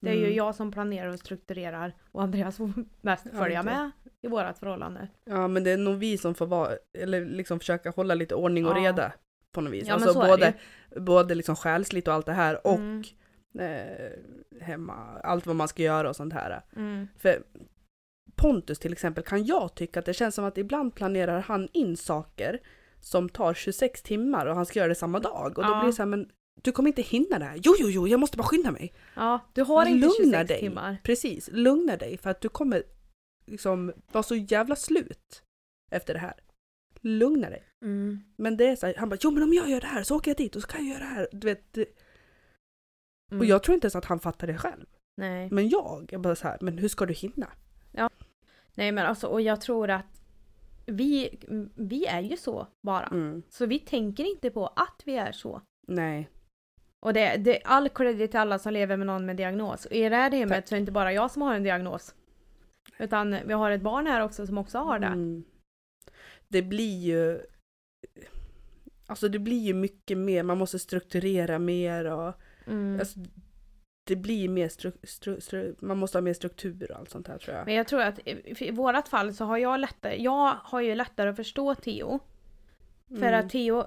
[0.00, 0.36] Det är ju Mm.
[0.36, 2.70] jag som planerar och strukturerar och Andreas får
[3.00, 3.90] mest Ja, följa med
[4.22, 5.08] i vårat förhållande.
[5.24, 8.66] Ja men det är nog vi som får vara, eller liksom försöka hålla lite ordning
[8.66, 8.80] och Ja.
[8.80, 9.12] reda
[9.52, 9.88] på något vis.
[9.88, 10.54] Ja, alltså både,
[10.96, 13.02] både liksom själsligt och allt det här och Mm.
[13.58, 14.10] eh,
[14.60, 14.94] hemma,
[15.24, 16.62] allt vad man ska göra och sånt här.
[16.76, 17.08] Mm.
[17.18, 17.42] För
[18.36, 21.96] Pontus till exempel kan jag tycka att det känns som att ibland planerar han in
[21.96, 22.58] saker
[23.00, 25.46] som tar 26 timmar och han ska göra det samma dag.
[25.58, 25.78] Och då Ja.
[25.80, 26.28] blir det så här, men
[26.62, 27.60] du kommer inte hinna det här.
[27.64, 28.92] Jo, jo, jo, jag måste bara skynda mig.
[29.14, 30.60] Ja, du har inte Lugna 26 dig.
[30.60, 30.96] timmar.
[31.04, 32.82] Precis, lugna dig för att du kommer
[33.46, 35.42] liksom vara så jävla slut
[35.92, 36.34] efter det här.
[37.00, 37.64] Lugna dig.
[37.84, 38.20] Mm.
[38.36, 40.16] Men det är så här, han bara jo men om jag gör det här så
[40.16, 41.28] åker jag dit och så kan jag göra det här.
[41.32, 41.76] Du vet,
[43.30, 43.40] Mm.
[43.40, 44.86] och jag tror inte ens att han fattar det själv.
[45.16, 45.48] Nej.
[45.50, 47.50] Men jag är bara så här, men hur ska du hinna?
[48.74, 50.22] Nej men alltså och jag tror att
[50.86, 51.38] vi,
[51.76, 53.06] vi är ju så bara.
[53.06, 53.42] Mm.
[53.50, 55.62] Så vi tänker inte på att vi är så.
[55.88, 56.28] Nej.
[57.00, 59.86] Och det, det all credit till alla som lever med någon med diagnos.
[59.86, 60.68] Och i det här hemmet Tack.
[60.68, 62.14] så är det inte bara jag som har en diagnos.
[62.98, 65.06] Utan vi har ett barn här också som också har det.
[65.06, 65.44] Mm.
[66.48, 67.40] Det blir ju...
[69.06, 72.34] Alltså det blir ju mycket mer, man måste strukturera mer och...
[72.66, 73.00] Mm.
[73.00, 73.18] Alltså,
[74.06, 77.38] det blir mer stru, stru, stru, man måste ha mer struktur och allt sånt här
[77.38, 77.66] tror jag.
[77.66, 80.94] Men jag tror att i, i vårat fall så har jag lättare, jag har ju
[80.94, 82.18] lättare att förstå Theo.
[83.08, 83.40] För Mm.
[83.40, 83.84] att Theo,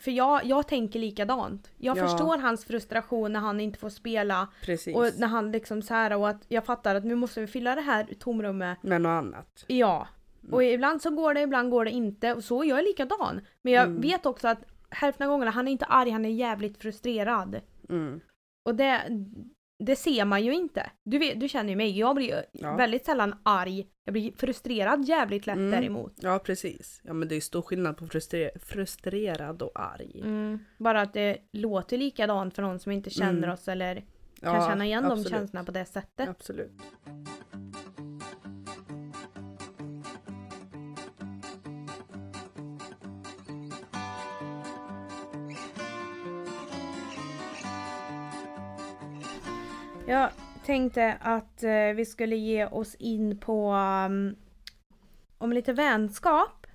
[0.00, 1.70] för jag, jag tänker likadant.
[1.76, 2.08] Jag Ja.
[2.08, 4.96] förstår hans frustration när han inte får spela Precis.
[4.96, 7.74] och när han liksom så här och att jag fattar att nu måste vi fylla
[7.74, 8.82] det här tomrummet.
[8.82, 9.64] Med något annat.
[9.66, 10.08] Ja.
[10.42, 10.54] Mm.
[10.54, 13.40] Och ibland så går det, ibland går det inte och så jag är likadan.
[13.62, 14.00] Men jag Mm.
[14.00, 14.58] vet också att
[14.90, 17.60] hälften av gångerna, han är inte arg, han är jävligt frustrerad.
[17.88, 18.20] Mm.
[18.64, 19.02] Och det,
[19.78, 20.90] det ser man ju inte.
[21.04, 22.76] Du, vet, du känner ju mig, jag blir Ja.
[22.76, 23.86] väldigt sällan arg.
[24.04, 25.70] Jag blir frustrerad jävligt lätt Mm.
[25.70, 26.12] däremot.
[26.16, 27.00] Ja precis.
[27.04, 30.20] Ja men det är stor skillnad på frustre- frustrerad och arg.
[30.24, 30.58] Mm.
[30.78, 33.50] Bara att det låter likadant för någon som inte känner Mm.
[33.50, 34.04] oss eller
[34.40, 35.28] Ja, kan känna igen de absolut.
[35.30, 36.28] känslorna på det sättet.
[36.28, 36.72] Absolut.
[50.08, 50.30] Jag
[50.64, 54.36] tänkte att eh, vi skulle ge oss in på um,
[55.38, 56.66] om lite vänskap.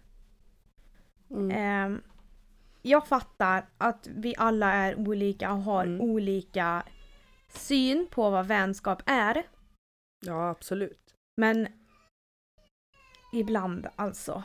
[1.29, 1.51] Mm.
[1.51, 2.01] Ehm,
[2.81, 6.01] jag fattar att vi alla är olika och har Mm.
[6.01, 6.83] olika
[7.49, 9.43] syn på vad vänskap är.
[10.25, 11.15] Ja absolut.
[11.37, 11.67] Men
[13.33, 14.43] ibland alltså.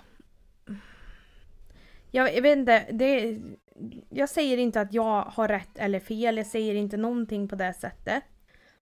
[2.11, 3.41] Jag, jag vet inte, det,
[4.11, 7.75] jag säger inte att jag har rätt eller fel, jag säger inte någonting på det
[7.75, 8.25] sättet.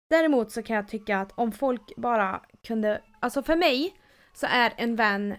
[0.09, 3.93] Däremot så kan jag tycka att om folk bara kunde, alltså för mig
[4.33, 5.35] så är en vän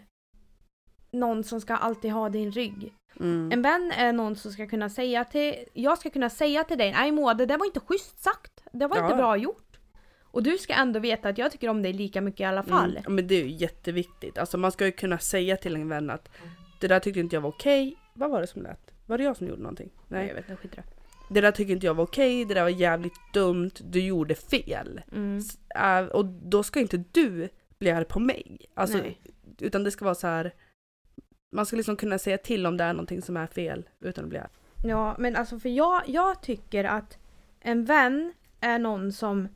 [1.13, 2.95] någon som ska alltid ha din rygg.
[3.21, 3.53] Mm.
[3.53, 6.93] En vän är någon som ska kunna säga till, jag ska kunna säga till dig,
[6.93, 8.65] nej Moa det där var inte schysst sagt.
[8.73, 9.05] Det var Ja.
[9.05, 9.79] inte bra gjort.
[10.23, 12.97] Och du ska ändå veta att jag tycker om dig lika mycket i alla fall.
[12.97, 13.15] Mm.
[13.15, 14.39] Men det är ju jätteviktigt.
[14.39, 16.29] Alltså man ska ju kunna säga till en vän att
[16.81, 17.97] det där tyckte inte jag var okej.
[18.15, 18.91] Vad var det som lät?
[19.07, 19.91] Var det jag som gjorde någonting?
[20.09, 20.29] Nej Nej.
[20.29, 20.79] jag vet inte, skit
[21.31, 21.41] det.
[21.41, 25.01] Där tyckte inte jag var okej, det där var jävligt dumt, du gjorde fel.
[25.13, 25.41] Mm.
[25.75, 28.59] Äh, och då ska inte du bli arg på mig.
[28.75, 29.21] Alltså, Nej.
[29.59, 30.55] utan det ska vara så här.
[31.57, 34.31] Man ska liksom kunna säga till om det är någonting som är fel utan att
[34.31, 34.51] bli arg.
[34.85, 37.19] Ja men alltså för jag, jag tycker att
[37.61, 39.49] en vän är någon som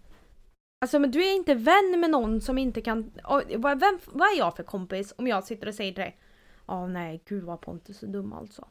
[0.81, 3.13] Alltså men du är inte vän med någon som inte kan...
[3.59, 6.19] vem, vad är jag för kompis om jag sitter och säger till dig
[6.67, 8.69] Ja nej gud vad Pontus är dum alltså.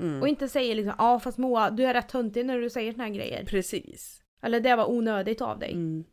[0.00, 0.22] Mm.
[0.22, 3.04] Och inte säger liksom ja fast Moa du är rätt töntig när du säger såna
[3.04, 3.44] här grejer.
[3.44, 4.22] Precis.
[4.42, 5.72] Eller det var onödigt av dig.
[5.72, 6.04] Mm.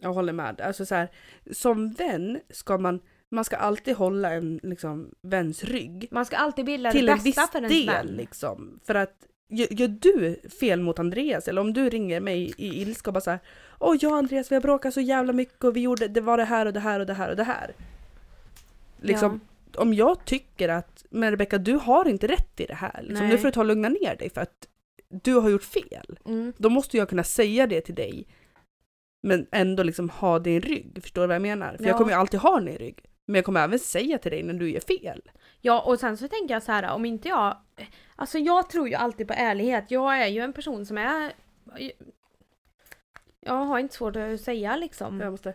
[0.00, 0.60] Jag håller med.
[0.60, 1.08] Alltså så här,
[1.52, 3.00] som vän ska man,
[3.30, 6.08] man ska alltid hålla en liksom, väns rygg.
[6.10, 8.06] Man ska alltid vilja det en bästa för ens del vän.
[8.06, 8.80] liksom.
[8.86, 13.10] För att gör, gör du fel mot Andreas eller om du ringer mig i ilska
[13.10, 13.40] och bara såhär
[13.78, 16.36] Åh jag och Andreas vi har bråkat så jävla mycket och vi gjorde, det var
[16.36, 17.74] det här och det här och det här och det här.
[19.00, 19.40] Liksom,
[19.78, 23.38] om jag tycker att men Rebecka du har inte rätt i det här, liksom, nu
[23.38, 24.68] får du ta och lugna ner dig för att
[25.08, 26.18] du har gjort fel.
[26.24, 26.52] Mm.
[26.56, 28.26] Då måste jag kunna säga det till dig
[29.22, 31.76] men ändå liksom ha din rygg, förstår du vad jag menar?
[31.76, 31.98] För jag Ja.
[31.98, 33.04] kommer ju alltid ha din rygg.
[33.26, 35.22] Men jag kommer även säga till dig när du gör fel.
[35.60, 37.56] Ja och sen så tänker jag så här om inte jag...
[38.16, 39.90] Alltså jag tror ju alltid på ärlighet.
[39.90, 41.32] Jag är ju en person som är...
[43.40, 45.20] Jag har inte svårt att säga liksom.
[45.20, 45.54] Jag måste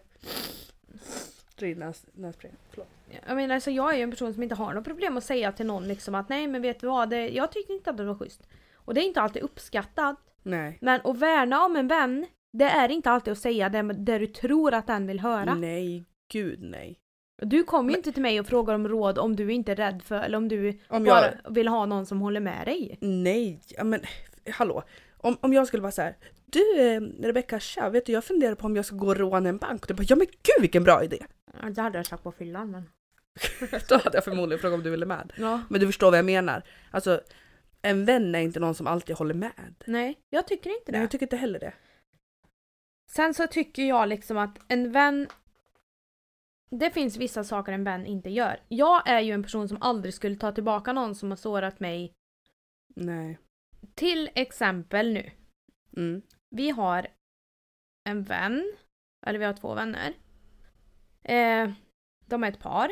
[1.56, 2.52] dra in näs, nässpray.
[2.70, 2.88] Förlåt.
[3.28, 5.52] Jag menar alltså jag är ju en person som inte har något problem att säga
[5.52, 8.04] till någon liksom att nej men vet du vad, det, jag tyckte inte att det
[8.04, 8.48] var schysst.
[8.76, 10.16] Och det är inte alltid uppskattat.
[10.44, 10.78] Nej.
[10.82, 14.28] Men att värna om en vän, det är inte alltid att säga det, det du
[14.28, 15.56] tror att den vill höra.
[15.56, 16.98] Nej, gud nej.
[17.42, 19.76] Du kommer ju Men- inte till mig och frågar om råd om du inte är
[19.76, 21.54] rädd för eller om du Om bara jag...
[21.54, 22.98] vill ha någon som håller med dig.
[23.02, 24.02] Nej, ja, men
[24.52, 24.84] hallå.
[25.18, 26.16] Om, om jag skulle vara så här.
[26.46, 29.50] Du eh, Rebecka, tja, vet du jag funderar på om jag ska gå och råna
[29.50, 29.82] en bank.
[29.82, 31.18] Och du bara, ja men gud vilken bra idé.
[31.76, 32.84] Det hade jag sagt på fyllan men.
[33.90, 35.34] Då hade jag förmodligen frågat om du ville med.
[35.38, 35.62] Ja.
[35.70, 36.64] Men du förstår vad jag menar.
[36.92, 37.22] Alltså,
[37.82, 39.76] en vän är inte någon som alltid håller med.
[39.86, 40.92] Nej, jag tycker inte det.
[40.92, 41.74] Nej, jag tycker inte heller det.
[43.12, 45.28] Sen så tycker jag liksom att en vän
[46.72, 48.60] det finns vissa saker en vän inte gör.
[48.68, 52.14] Jag är ju en person som aldrig skulle ta tillbaka någon som har sårat mig.
[52.96, 53.40] Nej.
[53.96, 55.32] Till exempel nu.
[55.98, 56.22] Mm.
[56.50, 57.08] Vi har
[58.10, 58.74] en vän,
[59.26, 60.14] eller vi har två vänner.
[61.24, 61.72] Eh,
[62.26, 62.92] de är ett par.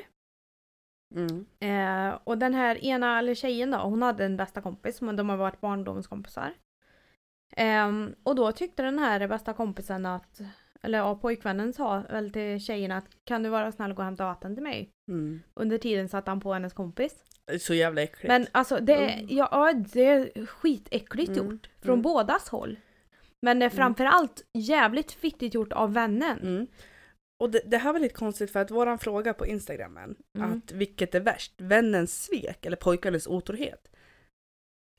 [1.15, 1.45] Mm.
[1.59, 5.29] Eh, och den här ena, eller tjejen då, hon hade en bästa kompis, men de
[5.29, 6.53] har varit barndomskompisar.
[7.57, 10.39] Ehm, och då tyckte den här bästa kompisen att,
[10.81, 14.05] eller ja, pojkvännen sa väl till tjejen att kan du vara snäll och gå och
[14.05, 14.89] hämta vatten till mig?
[15.11, 15.41] Mm.
[15.53, 17.23] Under tiden satt han på hennes kompis.
[17.59, 18.27] Så jävla äckligt.
[18.27, 19.27] Men alltså det, är- Mm.
[19.29, 21.69] ja, det är skitäckligt Mm, gjort.
[21.81, 22.01] Från mm.
[22.01, 22.79] bådas håll.
[23.41, 26.67] Men det är framförallt jävligt fittigt gjort av vännen.
[27.39, 27.45] Mm.
[27.45, 30.51] Och det, det här var lite konstigt för att våran fråga på instagrammen, Mm.
[30.57, 33.91] att vilket är värst, vännens svek eller pojkarnas otrohet?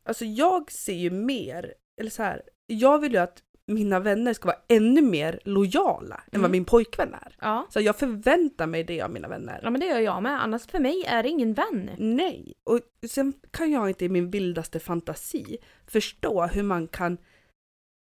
[0.05, 4.47] Alltså jag ser ju mer, eller så här, jag vill ju att mina vänner ska
[4.49, 6.43] vara ännu mer lojala än Mm.
[6.43, 7.37] vad min pojkvän är.
[7.41, 7.67] Ja.
[7.71, 9.61] Så jag förväntar mig det av mina vänner.
[9.63, 10.43] ja, men det gör jag med.
[10.43, 11.91] Annars för mig är det ingen vän.
[11.99, 17.19] Nej, och sen kan jag inte i min vildaste fantasi förstå hur man kan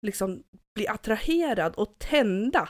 [0.07, 0.43] liksom
[0.75, 2.69] bli attraherad och tända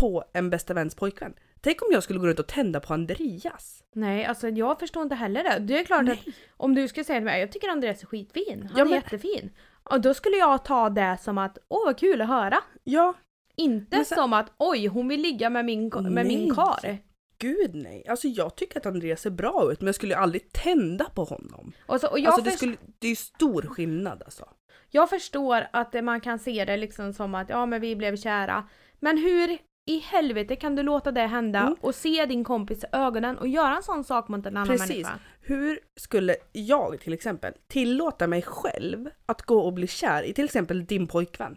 [0.00, 1.34] på en bästa väns pojkvän.
[1.60, 3.84] Tänk om jag skulle gå runt och tända på Andreas.
[3.94, 5.58] Nej, alltså jag förstår inte heller det.
[5.58, 6.34] Det är klart att Nej.
[6.56, 8.94] om du skulle säga till mig jag tycker Andreas är skitfin, han Ja, är men-
[8.94, 9.50] jättefin.
[9.82, 12.58] Och då skulle jag ta det som att åh vad kul att höra.
[12.84, 13.14] Ja,
[13.56, 16.24] Inte sen- som att oj hon vill ligga med min, med Nej.
[16.24, 16.98] min kar.
[17.38, 18.04] gud nej.
[18.08, 21.72] Alltså jag tycker att Andreas ser bra ut men jag skulle aldrig tända på honom.
[21.86, 24.48] Och, så, och Alltså det, skulle, det är ju stor skillnad alltså.
[24.90, 28.68] jag förstår att man kan se det liksom som att ja men vi blev kära.
[29.00, 31.76] Men hur i helvete kan du låta det hända Mm.
[31.80, 34.88] och se din kompis i ögonen och göra en sån sak mot en annan Precis.
[34.88, 35.18] människa?
[35.40, 40.44] Hur skulle jag till exempel tillåta mig själv att gå och bli kär i till
[40.44, 41.56] exempel din pojkvän?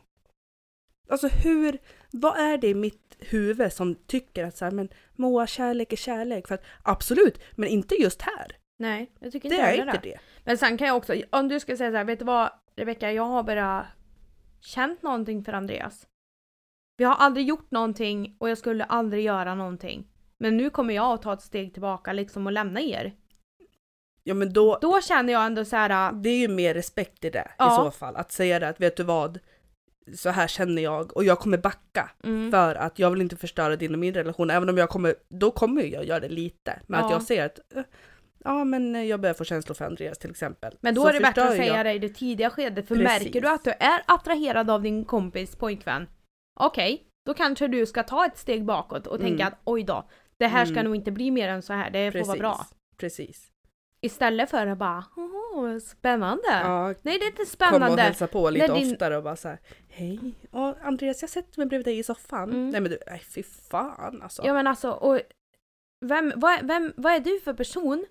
[1.09, 1.77] Alltså hur,
[2.11, 5.97] vad är det i mitt huvud som tycker att så här, men Moa, kärlek är
[5.97, 6.47] kärlek?
[6.47, 8.55] För att absolut, men inte just här.
[8.79, 10.19] Nej, jag tycker Det inte är inte det.
[10.43, 13.11] Men sen kan jag också, om du ska säga så här, vet du vad Rebecka,
[13.11, 13.87] jag har bara
[14.61, 16.07] känt någonting för Andreas.
[16.99, 20.07] Vi har aldrig gjort någonting och jag skulle aldrig göra någonting.
[20.37, 23.13] Men nu kommer jag att ta ett steg tillbaka liksom och lämna er.
[24.23, 26.11] Ja men då, Då känner jag ändå så här.
[26.13, 27.75] det är ju mer respekt i det i Ja.
[27.75, 28.15] så fall.
[28.15, 29.39] Att säga det att vet du vad,
[30.15, 33.75] så här känner jag och jag kommer backa Mm, för att jag vill inte förstöra
[33.75, 34.49] din och min relation.
[34.49, 36.79] Även om jag kommer, då kommer jag göra det lite.
[36.87, 37.15] Men att Ja.
[37.15, 37.59] jag ser att
[38.43, 40.77] ja men jag börjar få känslor för Andreas till exempel.
[40.81, 41.85] men då Så är det bättre att säga jag.
[41.85, 42.87] det i det tidiga skedet.
[42.87, 43.23] För Precis.
[43.23, 46.07] märker du att du är attraherad av din kompis pojkvän.
[46.59, 49.47] Okej, då kanske du ska ta ett steg bakåt och tänka Mm.
[49.53, 50.09] att oj då.
[50.37, 50.85] Det här ska Mm.
[50.85, 51.89] nog inte bli mer än så här.
[51.89, 52.65] Det får vara bra.
[52.97, 53.51] Precis.
[54.01, 56.41] Istället för att bara åh, spännande.
[56.51, 58.01] Ja, Nej det är inte komma och spännande.
[58.01, 60.19] hälsa på lite När din- oftare och bara så här, hej,
[60.51, 62.49] och Andreas jag sätter mig bredvid dig i soffan.
[62.49, 62.69] Mm.
[62.69, 64.41] Nej men du, nej fy fan alltså.
[64.45, 65.19] Ja men alltså, och
[66.05, 68.05] vem, vad, vem, vad är du för person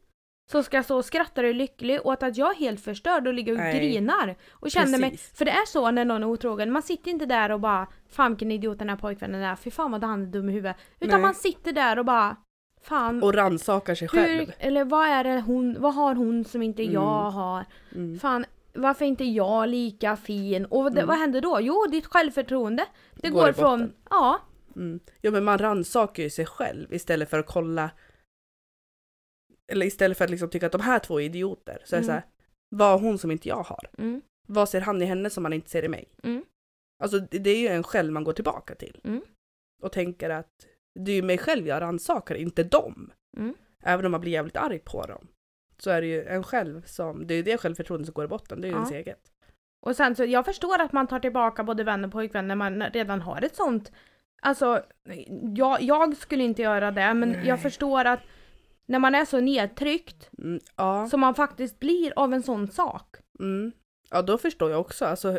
[0.51, 3.53] som ska stå och skratta dig lycklig åt att jag är helt förstörd och ligger
[3.53, 3.79] och Nej.
[3.79, 4.37] grinar?
[4.51, 7.51] Och känner mig, för det är så när någon är otrogen, man sitter inte där
[7.53, 10.49] och bara Fan vilken idiot den här pojkvännen är, fy fan vad han är dum
[10.49, 10.77] i huvudet.
[11.01, 11.23] Utan Nej.
[11.23, 12.37] man sitter där och bara
[12.83, 14.39] Fan, Och rannsakar sig själv.
[14.39, 16.95] hur, eller vad är det hon, vad har hon som inte Mm.
[16.95, 17.65] jag har?
[17.95, 18.19] Mm.
[18.19, 18.45] Fan,
[18.75, 20.65] varför är inte jag lika fin?
[20.65, 21.07] Och det, Mm.
[21.09, 21.59] vad händer då?
[21.61, 22.85] Jo, ditt självförtroende.
[23.15, 24.39] Det Går går, från, ja,
[24.77, 25.01] Mm.
[25.21, 27.91] Ja men man rannsakar ju sig själv istället för att kolla
[29.69, 31.83] eller istället för att liksom tycka att de här två är idioter.
[31.85, 32.07] Så är det Mm.
[32.07, 32.23] så här,
[32.69, 33.91] vad har hon som inte jag har?
[33.99, 36.09] mm, Vad ser han i henne som han inte ser i mig?
[36.23, 36.45] Mm.
[37.03, 39.01] Alltså det är ju en själv man går tillbaka till.
[39.05, 39.23] Mm.
[39.83, 40.67] Och tänker att
[41.01, 43.13] det är ju mig själv jag rannsakar, inte dem.
[43.37, 43.55] Mm.
[43.83, 45.27] Även om man blir jävligt arg på dem.
[45.79, 48.29] Så är det ju en själv som, det är ju det självförtroendet som går i
[48.29, 48.79] botten, det är ju Ja.
[48.79, 49.21] ens eget.
[49.87, 52.83] Och sen så, jag förstår att man tar tillbaka både vän och pojkvän när man
[52.83, 53.93] redan har ett sånt.
[54.43, 54.83] Alltså,
[55.57, 57.47] jag, jag skulle inte göra det, men Nej.
[57.47, 58.21] jag förstår att
[58.89, 61.07] när man är så nedtryckt Mm, ja.
[61.09, 63.17] som man faktiskt blir av en sån sak.
[63.41, 63.73] Mm.
[64.11, 65.05] Ja då förstår jag också.
[65.05, 65.39] Alltså,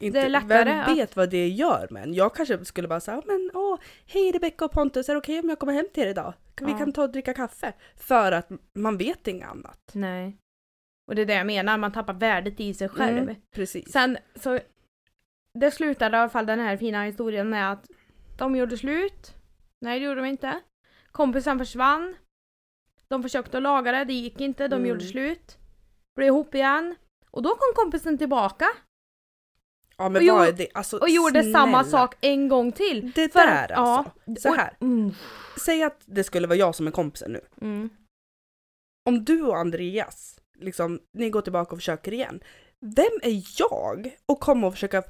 [0.00, 3.00] inte, Det är lättare vem att- vet vad det gör men jag kanske skulle bara
[3.00, 6.02] säga men åh, hej Rebecca och Pontus, är det okej om jag kommer hem till
[6.02, 6.34] er idag?
[6.60, 6.78] Vi Ja.
[6.78, 7.72] kan ta och dricka kaffe.
[7.96, 9.90] För att man vet inget annat.
[9.92, 10.36] Nej.
[11.08, 13.18] Och det är det jag menar, man tappar värdet i sig själv.
[13.18, 13.92] Mm, precis.
[13.92, 14.58] Sen så,
[15.54, 17.86] det slutade i alla fall den här fina historien med att
[18.38, 19.34] de gjorde slut.
[19.80, 20.60] Nej det gjorde de inte.
[21.12, 22.14] Kompisen försvann.
[23.10, 24.88] De försökte att laga det, det gick inte, de Mm.
[24.88, 25.58] gjorde slut.
[26.16, 26.94] Blev ihop igen.
[27.30, 28.66] Och då kom kompisen tillbaka
[29.96, 30.68] ja och gjorde- det?
[30.74, 33.12] Alltså, och gjorde samma sak en gång till.
[33.14, 34.10] Det För- där alltså.
[34.40, 34.76] Så och- här.
[34.80, 35.10] Mm.
[35.64, 37.40] Säg att det skulle vara jag som är kompisen nu.
[37.60, 37.90] Mm.
[39.08, 42.40] Om du och Andreas, liksom, ni går tillbaka och försöker igen.
[42.80, 45.02] Vem är jag och komma och försöka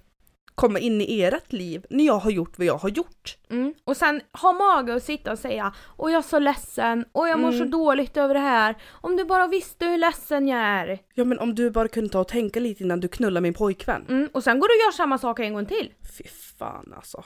[0.59, 3.37] komma in i ert liv när jag har gjort vad jag har gjort?
[3.51, 3.75] Mm.
[3.85, 7.41] Och sen ha mage att sitta och säga och jag är så ledsen och jag
[7.41, 7.59] mår Mm.
[7.59, 8.77] så dåligt över det här.
[8.91, 10.99] Om du bara visste hur ledsen jag är.
[11.15, 14.07] Ja men om du bara kunde ta och tänka lite innan du knullar min pojkvän.
[14.09, 14.29] Mm.
[14.33, 15.93] Och sen går du och gör samma sak en gång till.
[16.19, 16.25] Fy
[16.59, 17.25] fan alltså.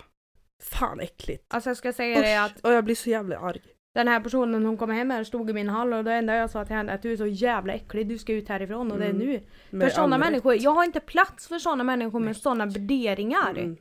[0.62, 1.45] Fan äckligt.
[1.55, 3.61] Alltså jag ska säga det att Usch, och jag blir så jävla arg.
[3.95, 6.51] Den här personen hon kommer hem här stod i min hall och det enda jag
[6.51, 8.99] sa till henne är att du är så jävla äcklig, du ska ut härifrån och
[8.99, 9.26] det är Mm.
[9.26, 9.40] nu.
[9.70, 13.51] Med för sådana människor, jag har inte plats för sådana människor med sådana värderingar.
[13.51, 13.76] Mm.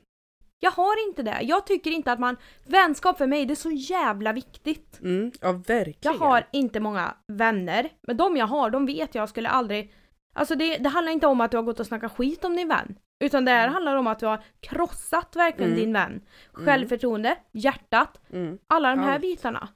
[0.59, 1.37] Jag har inte det.
[1.41, 2.37] Jag tycker inte att man,
[2.67, 4.99] vänskap för mig det är så jävla viktigt.
[5.01, 5.31] Mm.
[5.41, 5.95] Ja verkligen.
[6.01, 9.93] Jag har inte många vänner, men de jag har, de vet jag skulle aldrig...
[10.33, 12.67] Alltså det, det handlar inte om att du har gått och snackat skit om din
[12.67, 12.95] vän.
[13.23, 13.73] Utan det här Mm.
[13.73, 15.83] handlar om att du har krossat verkligen Mm.
[15.83, 16.21] din vän.
[16.53, 18.57] Självförtroende, hjärtat, Mm.
[18.67, 19.21] alla de här Allt.
[19.21, 19.67] bitarna.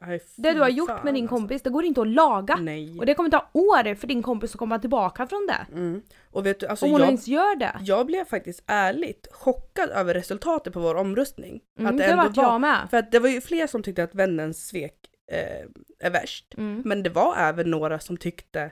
[0.00, 1.36] Aj, Det du har gjort fan, med din alltså.
[1.36, 2.56] kompis, det går inte att laga.
[2.56, 2.98] Nej.
[2.98, 5.66] Och det kommer ta år för din kompis att komma tillbaka från det.
[5.78, 6.02] Mm.
[6.30, 7.72] Och vet du, alltså Om hon jag, ens gör det.
[7.84, 11.60] jag blev faktiskt ärligt chockad över resultatet på vår omröstning.
[11.78, 12.86] Mm, att det, det var, jag med.
[12.90, 14.94] För att det var ju fler som tyckte att vännens svek
[15.32, 16.54] eh, är värst.
[16.56, 16.82] Mm.
[16.84, 18.70] Men det var även några som tyckte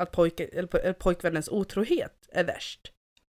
[0.00, 2.90] att pojke, eller, po- eller pojkvännens otrohet är värst.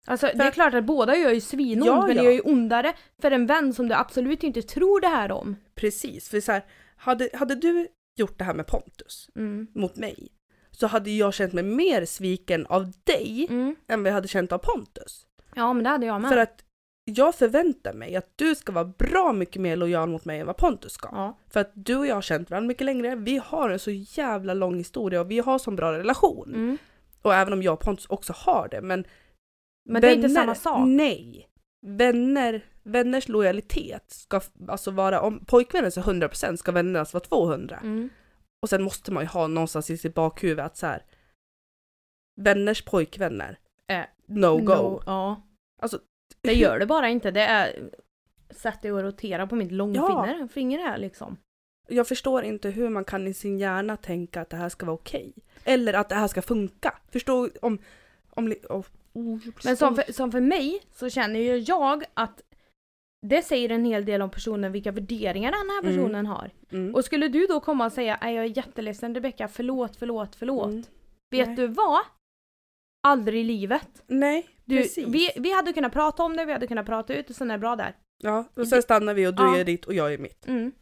[0.07, 2.41] Alltså det För- är klart att båda gör ju svinont, Ja, men det gör ju
[2.41, 5.57] ondare för en vän som du absolut inte tror det här om.
[5.75, 6.62] Precis, för så här,
[7.05, 9.66] hade, hade du gjort det här med Pontus Mm.
[9.74, 10.28] mot mig
[10.70, 13.76] så hade jag känt mig mer sviken av dig Mm.
[13.88, 15.26] än vad jag hade känt av Pontus.
[15.55, 16.30] Ja men det hade jag med.
[16.30, 16.64] För att
[17.05, 20.57] jag förväntar mig att du ska vara bra mycket mer lojal mot mig än vad
[20.57, 21.09] Pontus ska.
[21.12, 21.38] ja.
[21.50, 24.55] För att du och jag har känt varandra mycket längre, vi har en så jävla
[24.55, 26.55] lång historia och vi har så bra relation.
[26.55, 26.78] Mm.
[27.22, 29.05] Och även om jag och Pontus också har det, men
[29.88, 30.82] Men det är inte samma sak.
[30.86, 31.48] Nej.
[31.87, 37.80] Vänner, vänners lojalitet ska alltså vara, om pojkvännen är 100% ska vännernas vara 200.
[37.82, 38.11] Mm.
[38.62, 41.03] Och sen måste man ju ha någonstans i sitt bakhuvud att så här.
[42.41, 44.74] Vänners pojkvänner, Eh, no go.
[44.74, 45.43] No, ja.
[45.82, 45.99] Alltså,
[46.41, 47.30] Det gör det bara inte.
[47.30, 47.91] Det är
[48.51, 51.37] sättet att rotera på mitt långfinger finger här liksom.
[51.89, 54.95] Jag förstår inte hur man kan i sin hjärna tänka att det här ska vara
[54.95, 55.35] okej.
[55.64, 56.99] Eller att det här ska funka.
[57.12, 57.78] Förstå om...
[58.37, 62.43] om oh, oh, Men som för, som för mig så känner ju jag att
[63.26, 65.95] det säger en hel del om personen, vilka värderingar den här Mm.
[65.97, 66.51] personen har.
[66.72, 66.95] Mm.
[66.95, 70.70] Och skulle du då komma och säga "Nej, jag är jätteledsen Rebecka, förlåt, förlåt, förlåt.
[70.70, 70.85] Mm.
[71.30, 71.57] Vet Nej.
[71.57, 72.01] du vad?
[73.07, 74.03] Aldrig i livet.
[74.07, 75.07] Nej, Du, precis.
[75.09, 77.55] vi, vi hade kunnat prata om det, vi hade kunnat prata ut och sen är
[77.55, 77.97] det bra där.
[78.22, 79.57] Ja, och sen stannar vi och du Ja.
[79.59, 80.47] är ditt och jag är mitt.
[80.49, 80.72] Mm.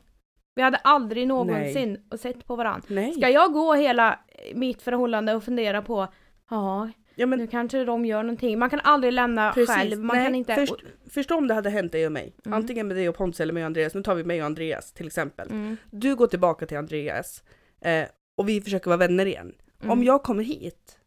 [0.55, 2.87] Vi hade aldrig någonsin och sett på varandra.
[2.91, 3.13] Nej.
[3.13, 4.19] Ska jag gå hela
[4.55, 6.09] mitt förhållande och fundera på
[6.51, 8.59] Ja, ja, men nu kanske de gör någonting.
[8.59, 9.75] Man kan aldrig lämna Precis.
[9.75, 9.99] själv.
[9.99, 10.55] Man Nej, kan inte...
[10.55, 10.75] först,
[11.11, 12.35] förstå om det hade hänt dig och mig.
[12.45, 12.59] Mm.
[12.59, 13.95] Antingen med dig och Pontus eller med Andreas.
[13.95, 15.51] Nu tar vi mig och Andreas till exempel.
[15.51, 15.77] Mm.
[15.91, 17.43] Du går tillbaka till Andreas
[17.81, 18.05] eh,
[18.39, 19.55] och vi försöker vara vänner igen.
[19.81, 19.91] Mm.
[19.91, 20.99] Om jag kommer hit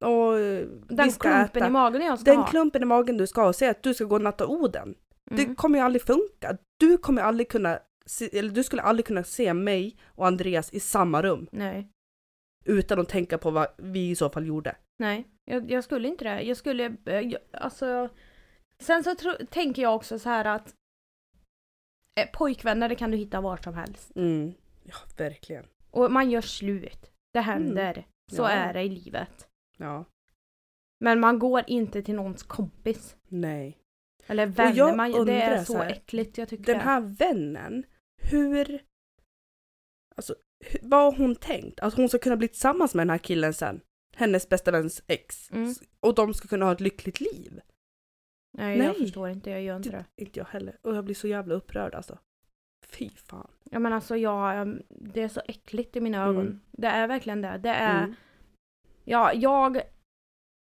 [0.00, 2.46] och eh, Den klumpen äta, i magen jag ska den ha.
[2.46, 4.82] klumpen i magen du ska ha, säg att du ska gå och natta Oden.
[4.82, 4.96] Mm.
[5.48, 6.56] Det kommer ju aldrig funka.
[6.76, 10.80] Du kommer aldrig kunna, se, eller du skulle aldrig kunna se mig och Andreas i
[10.80, 11.88] samma rum Nej.
[12.64, 14.76] utan att tänka på vad vi i så fall gjorde.
[15.00, 16.42] Nej, jag, jag skulle inte det.
[16.42, 18.08] Jag skulle, eh, jag, alltså...
[18.78, 20.74] Sen så tro, tänker jag också så här att
[22.20, 24.16] eh, pojkvänner det kan du hitta var som helst.
[24.16, 24.52] Mm.
[24.84, 25.66] Ja, verkligen.
[25.90, 27.10] Och man gör slut.
[27.32, 28.06] Det händer.
[28.32, 28.56] Så Mm.
[28.58, 28.64] Ja.
[28.64, 29.48] är det i livet.
[29.76, 30.04] Ja,
[31.00, 33.16] Men man går inte till någons kompis.
[33.28, 33.76] nej.
[34.26, 34.76] Eller vänner.
[34.76, 36.38] jag Man, det undrar är så så här, äckligt.
[36.38, 36.84] Jag tycker Den det.
[36.84, 37.84] här vännen,
[38.22, 38.82] hur...
[40.16, 40.34] Alltså,
[40.64, 41.80] hur, vad har hon tänkt?
[41.80, 43.80] Att hon ska kunna bli tillsammans med den här killen sen?
[44.20, 45.50] Hennes bästa väns ex.
[45.50, 45.74] Mm.
[46.00, 47.60] Och de ska kunna ha ett lyckligt liv?
[48.58, 48.94] Nej, jag Nej.
[48.94, 49.50] förstår inte.
[49.50, 50.22] Jag gör inte Det, det.
[50.22, 50.78] inte jag heller.
[50.82, 52.18] Och jag blir så jävla upprörd alltså.
[52.86, 53.50] Fy fan.
[53.70, 56.46] Ja men alltså jag, ehm, det är så äckligt i mina ögon.
[56.46, 56.60] Mm.
[56.72, 57.58] Det är verkligen det.
[57.58, 58.14] Det är, Mm.
[59.04, 59.82] ja, jag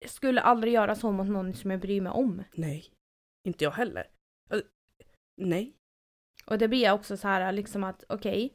[0.06, 2.42] skulle aldrig göra så mot någon som jag bryr mig om.
[2.54, 2.84] Nej.
[3.48, 4.06] Inte jag heller.
[5.36, 5.76] Nej.
[6.46, 8.54] Och det blir också så här liksom att okej.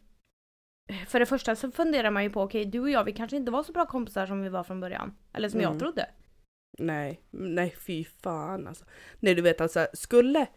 [1.08, 3.52] För det första så funderar man ju på okej du och jag vi kanske inte
[3.52, 5.16] var så bra kompisar som vi var från början.
[5.34, 5.72] Eller som Mm.
[5.72, 6.10] jag trodde.
[6.80, 7.22] Nej.
[7.32, 8.86] Nej, fy fan alltså.
[9.20, 10.48] Nej, du vet alltså, skulle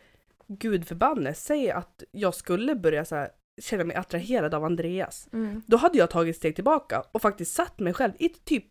[0.46, 3.30] Gud förbanne säga att jag skulle börja så här,
[3.62, 5.28] känna mig attraherad av Andreas.
[5.32, 5.62] Mm.
[5.66, 8.64] Då hade jag tagit steg tillbaka och faktiskt satt mig själv i typ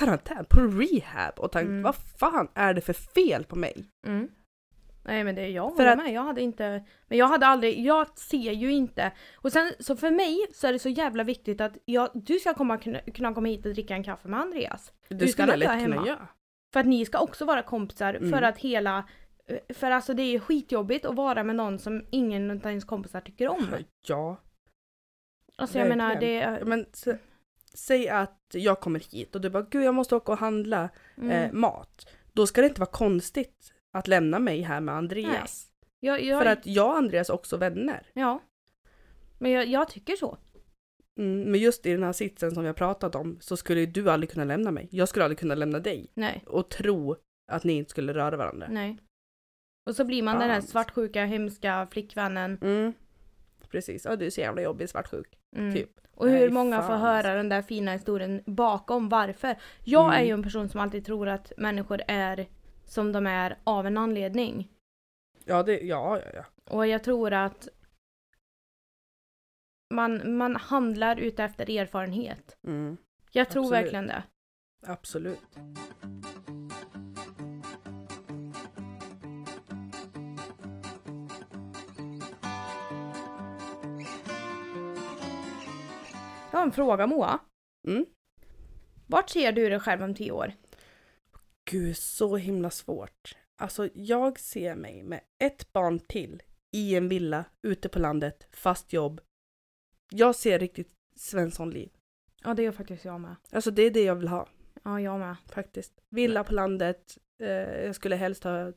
[0.00, 1.82] karantän, på rehab och tänkt Mm.
[1.82, 3.84] vad fan är det för fel på mig?
[4.06, 4.28] Mm.
[5.08, 6.12] Nej men det är jag För att- med.
[6.12, 9.12] Jag hade inte, men jag hade aldrig, jag ser ju inte.
[9.36, 12.54] Och sen så för mig så är det så jävla viktigt att jag, du ska
[12.54, 14.92] komma, kunna, komma hit och dricka en kaffe med Andreas.
[15.08, 16.06] Det att jag lätt är kunna hemma.
[16.06, 16.28] göra.
[16.72, 18.30] För att ni ska också vara kompisar Mm.
[18.30, 19.08] för att hela
[19.74, 23.48] för alltså det är skitjobbigt att vara med någon som ingen av ens kompisar tycker
[23.48, 23.66] om.
[24.08, 24.36] Ja.
[25.56, 27.08] Alltså jag menar det Men s-
[27.74, 31.30] säg att jag kommer hit och du bara gud jag måste åka och handla mm.
[31.30, 32.08] eh, mat.
[32.32, 35.66] Då ska det inte vara konstigt att lämna mig här med Andreas.
[36.00, 38.06] jag, jag, För att jag och Andreas är också vänner.
[38.14, 38.40] Ja.
[39.38, 40.38] Men jag, jag tycker så.
[41.20, 44.10] Mm, men just i den här sitsen som vi har pratat om så skulle du
[44.10, 44.88] aldrig kunna lämna mig.
[44.90, 47.16] Jag skulle aldrig kunna lämna dig Nej, och tro
[47.52, 48.66] att ni inte skulle röra varandra.
[48.70, 48.98] nej.
[49.88, 50.68] Och så blir man den här Fan.
[50.68, 52.58] svartsjuka, hemska flickvännen.
[52.62, 52.92] Mm.
[53.70, 55.38] Precis, ja du är så jävla jobbig svartsjuk.
[55.56, 55.74] Mm.
[55.74, 55.90] Typ.
[56.14, 57.00] Och hur Nej, många får fan.
[57.00, 59.56] höra den där fina historien bakom varför.
[59.84, 60.20] Jag Mm.
[60.20, 62.46] är ju en person som alltid tror att människor är
[62.88, 64.68] som de är av en anledning.
[65.44, 66.44] Ja, det, ja, ja, ja.
[66.74, 67.68] Och jag tror att
[69.94, 72.56] man, man handlar ute efter erfarenhet.
[72.66, 72.96] Mm.
[73.32, 73.84] Jag tror Absolut.
[73.84, 74.22] verkligen det.
[74.86, 75.58] Absolut.
[86.50, 87.38] Jag har en fråga Moa.
[87.88, 88.06] Mm.
[89.06, 90.52] Vart ser du dig själv om tio år?
[91.70, 93.36] Gud, så himla svårt.
[93.56, 96.42] Alltså, jag ser mig med ett barn till
[96.72, 99.20] i en villa ute på landet, fast jobb.
[100.10, 101.90] Jag ser riktigt Svenssonliv.
[102.44, 103.36] Ja det gör faktiskt jag med.
[103.50, 104.48] Alltså det är det jag vill ha,
[104.82, 105.36] Ja jag med.
[105.46, 106.00] faktiskt.
[106.10, 107.18] Villa på landet.
[107.42, 107.48] Eh,
[107.84, 108.72] jag skulle helst ha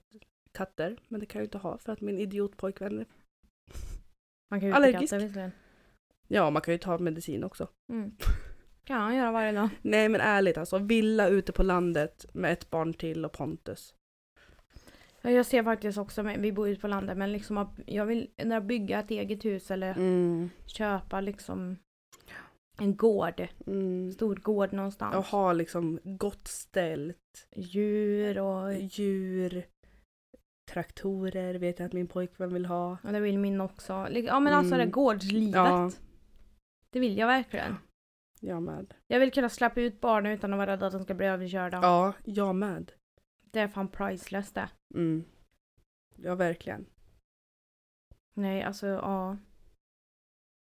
[0.52, 3.06] katter, men det kan jag ju inte ha för att min idiotpojkvän...
[4.52, 5.14] Man kan ju Allergisk.
[5.14, 5.14] Allergisk.
[5.14, 5.52] visserligen.
[6.28, 7.68] Ja, man kan ju ta medicin också.
[7.92, 8.12] Mm.
[8.86, 9.70] Kan han göra varje dag.
[9.82, 13.94] Nej men ärligt alltså, villa ute på landet med ett barn till och Pontus.
[15.22, 18.30] Ja, Jag ser faktiskt också, vi bor ute på landet, men liksom jag vill
[18.64, 20.50] bygga ett eget hus eller Mm.
[20.66, 21.78] köpa liksom
[22.80, 23.48] en gård.
[23.68, 24.12] Mm.
[24.12, 25.16] Stor gård någonstans.
[25.16, 27.48] Och ha liksom gott ställt.
[27.56, 28.74] Djur och...
[28.74, 29.66] djur,
[30.72, 32.98] traktorer vet jag att min pojkvän vill ha.
[33.04, 34.08] Ja, det vill min också.
[34.12, 34.88] Ja men alltså Mm.
[34.88, 35.56] det gårdslivet.
[35.56, 35.92] Ja.
[36.94, 37.76] Det vill jag verkligen.
[38.44, 38.94] Jag med.
[39.08, 41.80] Jag vill kunna släppa ut barnen utan att vara rädd att de ska bli överkörda.
[41.82, 42.92] Ja, jag med.
[43.52, 44.70] Det är fan priceless det.
[44.94, 45.24] Mm.
[46.16, 46.86] Ja, verkligen.
[48.34, 49.38] Nej alltså ja.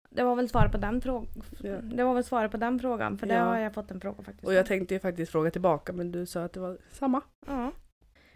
[0.09, 1.43] Det var väl svaret på den frågan.
[1.63, 1.81] Ja.
[1.81, 3.43] Det var väl svaret på den frågan för det Ja.
[3.43, 4.47] har jag fått en fråga faktiskt.
[4.47, 7.21] Och jag tänkte ju faktiskt fråga tillbaka men du sa att det var samma.
[7.47, 7.71] Ja.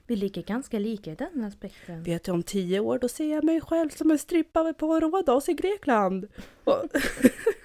[0.07, 2.03] Vi Vi ligger ganska lika i den aspekten.
[2.03, 5.49] Vet du om tio år då ser jag mig själv som en strippa på Rhodos
[5.49, 6.27] i Grekland.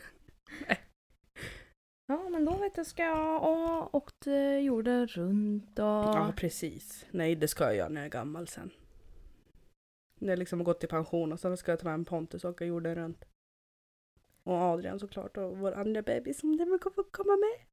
[2.08, 5.84] Och, Ja, men då vet du ska jag ha åkt eh, jorden runt och...
[5.84, 7.06] ja precis.
[7.10, 8.70] Nej det ska jag göra när jag är gammal sen.
[10.14, 12.44] När jag liksom har gått i pension och sen ska jag ta med en Pontus
[12.44, 13.24] och åka jorden runt.
[14.42, 16.78] Och Adrian såklart och vår andra bebis som den vill
[17.10, 17.66] komma med.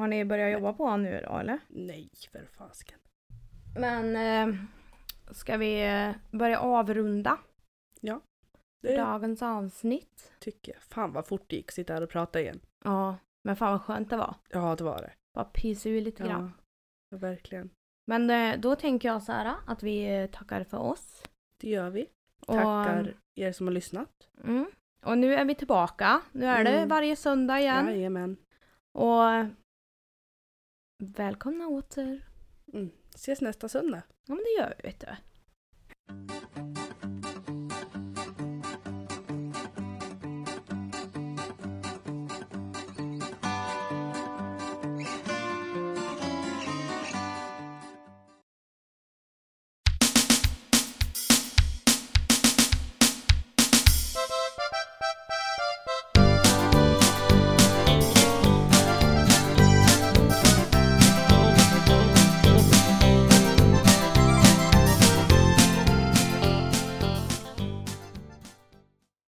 [0.00, 1.58] Har ni börjat jobba på honom nu då eller?
[1.68, 2.98] Nej för fasken.
[3.78, 4.54] Men eh,
[5.32, 7.38] ska vi eh, börja avrunda
[8.80, 10.32] Det dagens avsnitt?
[10.38, 10.82] tycker jag.
[10.82, 12.60] Fan vad fort det gick att sitta här och prata igen.
[12.84, 14.34] Ja, men fan vad skönt det var.
[14.48, 15.12] Ja det var det.
[15.34, 16.52] Bara pysa ur lite grann.
[17.10, 17.70] Ja, verkligen.
[18.06, 21.22] Men eh, då tänker jag så här att vi eh, tackar för oss.
[21.60, 22.08] Det gör vi.
[22.46, 24.28] Och, Tackar er som har lyssnat.
[24.44, 24.66] Mm,
[25.04, 26.20] och nu är vi tillbaka.
[26.32, 26.88] Nu är det Mm.
[26.88, 27.86] varje söndag igen.
[27.86, 28.36] Jajamän.
[28.92, 29.22] Och
[31.02, 32.24] välkomna åter.
[32.72, 32.90] Mm.
[33.14, 34.02] Ses nästa söndag.
[34.26, 35.06] Ja men det gör vi vet du.